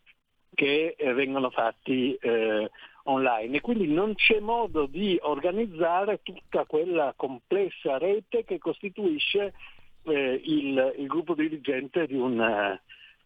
[0.56, 2.68] che eh, vengono fatti eh,
[3.04, 3.58] online.
[3.58, 9.52] E quindi non c'è modo di organizzare tutta quella complessa rete che costituisce
[10.04, 12.76] eh, il, il, gruppo dirigente di un,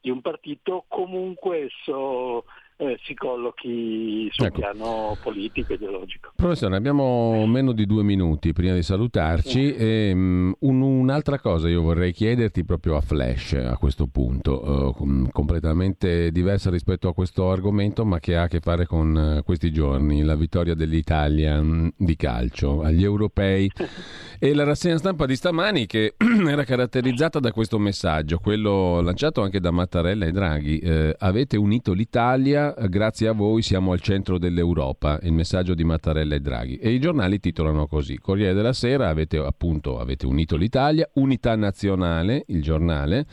[0.01, 2.45] di un partito comunque esso
[2.81, 4.59] eh, si collochi sul ecco.
[4.59, 6.33] piano politico e ideologico.
[6.35, 9.75] Professore, abbiamo meno di due minuti prima di salutarci.
[9.75, 15.29] E, um, un, un'altra cosa io vorrei chiederti proprio a flash a questo punto, uh,
[15.31, 19.71] completamente diversa rispetto a questo argomento, ma che ha a che fare con uh, questi
[19.71, 23.71] giorni, la vittoria dell'Italia um, di calcio agli europei
[24.39, 26.15] e la rassegna stampa di stamani che
[26.49, 30.79] era caratterizzata da questo messaggio, quello lanciato anche da Mattarella e Draghi.
[30.79, 36.35] Eh, avete unito l'Italia grazie a voi siamo al centro dell'Europa, il messaggio di Mattarella
[36.35, 36.77] e Draghi.
[36.77, 42.45] E i giornali titolano così, Corriere della Sera, avete appunto avete unito l'Italia, Unità Nazionale,
[42.49, 43.27] il giornale,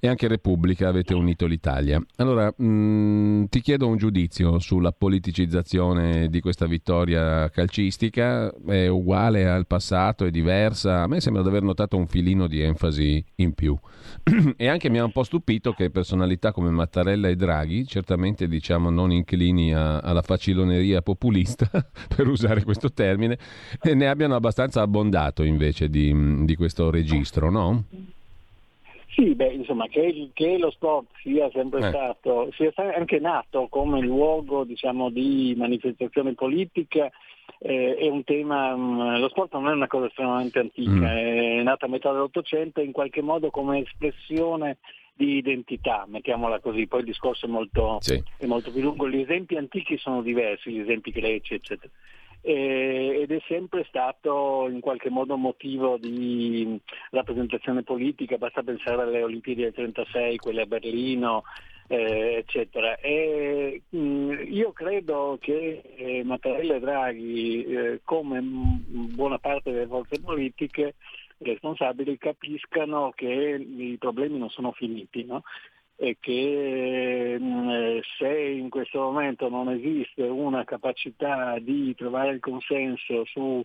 [0.00, 2.00] e anche Repubblica avete unito l'Italia.
[2.16, 9.48] Allora, mh, mm, ti chiedo un giudizio sulla politicizzazione di questa vittoria calcistica, è uguale
[9.48, 11.02] al passato, è diversa?
[11.02, 13.76] A me sembra di aver notato un filino di enfasi in più.
[14.56, 18.90] e anche mi ha un po' stupito che personalità come Mattarella e Draghi, certamente diciamo
[18.90, 21.68] non inclini a, alla faciloneria populista,
[22.14, 23.38] per usare questo termine,
[23.82, 27.84] ne abbiano abbastanza abbondato invece di, di questo registro, no?
[29.18, 31.88] Sì, beh, insomma, che, che, lo sport sia sempre eh.
[31.88, 37.10] stato, sia anche nato come luogo diciamo, di manifestazione politica
[37.58, 41.02] eh, è un tema, mh, mm, lo sport non è una cosa estremamente antica, mm.
[41.02, 44.78] è nata a metà dell'Ottocento in qualche modo come espressione
[45.14, 48.22] di identità, mettiamola così, poi il discorso è molto, sì.
[48.36, 51.90] è molto più lungo, gli esempi antichi sono diversi, gli esempi greci, eccetera
[52.50, 56.80] ed è sempre stato in qualche modo motivo di
[57.10, 61.42] rappresentazione politica, basta pensare alle Olimpiadi del 36, quelle a Berlino,
[61.88, 62.96] eh, eccetera.
[63.00, 69.86] E, mh, mm, io credo che eh, Mattarella e Draghi, eh, come buona parte delle
[69.86, 70.94] forze politiche
[71.40, 75.22] responsabili, capiscano che i problemi non sono finiti.
[75.26, 75.42] No?
[76.00, 82.40] E che mm, eh, se in questo momento non esiste una capacità di trovare il
[82.40, 83.60] consenso su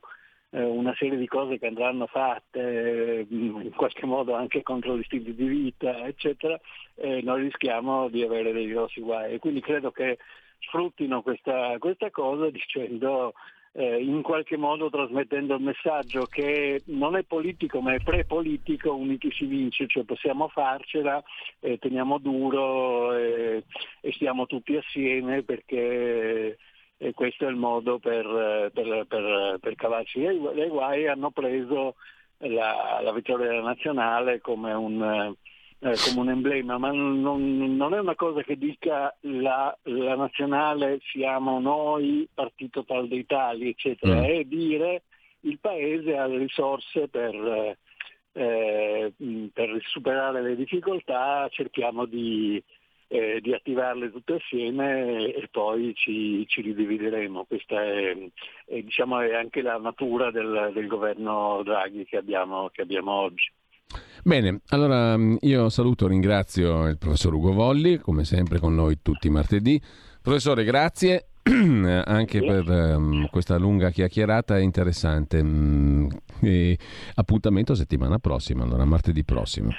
[0.50, 5.36] eh, una serie di cose che andranno fatte in qualche modo anche contro gli stili
[5.36, 6.60] di vita, eccetera,
[6.96, 9.38] eh, noi rischiamo di avere dei grossi guai.
[9.38, 10.18] Quindi credo che
[10.60, 13.34] sfruttino questa, questa cosa dicendo
[13.74, 19.32] eh, in qualche modo trasmettendo il messaggio che non è politico ma è pre-politico, uniti
[19.32, 21.22] si vince, cioè possiamo farcela,
[21.60, 23.64] eh, teniamo duro e,
[24.02, 26.58] e stiamo tutti assieme perché
[26.98, 31.08] e questo è il modo per, per, per, per cavarci le guai.
[31.08, 31.96] Hanno preso
[32.38, 35.36] la, la vittoria nazionale come un
[35.84, 37.20] eh, come un emblema, ma non,
[37.76, 43.68] non, è una cosa che dica la, la, nazionale siamo noi, partito tal dei tali,
[43.68, 44.24] eccetera, mm.
[44.24, 45.04] è dire
[45.42, 47.78] il paese ha le risorse per,
[48.32, 49.14] eh,
[49.52, 52.64] per superare le difficoltà, cerchiamo di,
[53.10, 57.44] eh, di, attivarle tutte assieme e poi ci, ci ridivideremo.
[57.44, 58.18] Questa è,
[58.68, 63.52] è, diciamo, è, anche la natura del, del governo Draghi che abbiamo, che abbiamo oggi.
[64.24, 69.28] Bene, allora mm, io saluto, ringrazio il professor Ugo Volli, come sempre con noi tutti
[69.28, 69.82] i martedì.
[70.22, 75.40] Professore, grazie anche per um, questa lunga chiacchierata interessante.
[75.40, 76.08] Um,
[76.42, 76.78] e
[77.16, 79.72] appuntamento settimana prossima, allora martedì prossimo.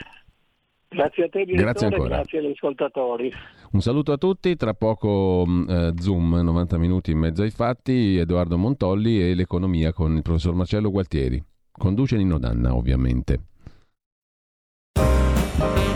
[0.88, 2.16] Grazie a te, grazie, ancora.
[2.16, 3.32] grazie agli ascoltatori.
[3.72, 8.56] Un saluto a tutti, tra poco uh, Zoom, 90 minuti in mezzo ai fatti, Edoardo
[8.56, 11.42] Montolli e l'economia con il professor Marcello Gualtieri.
[11.72, 13.53] Conduce Nino Danna, ovviamente.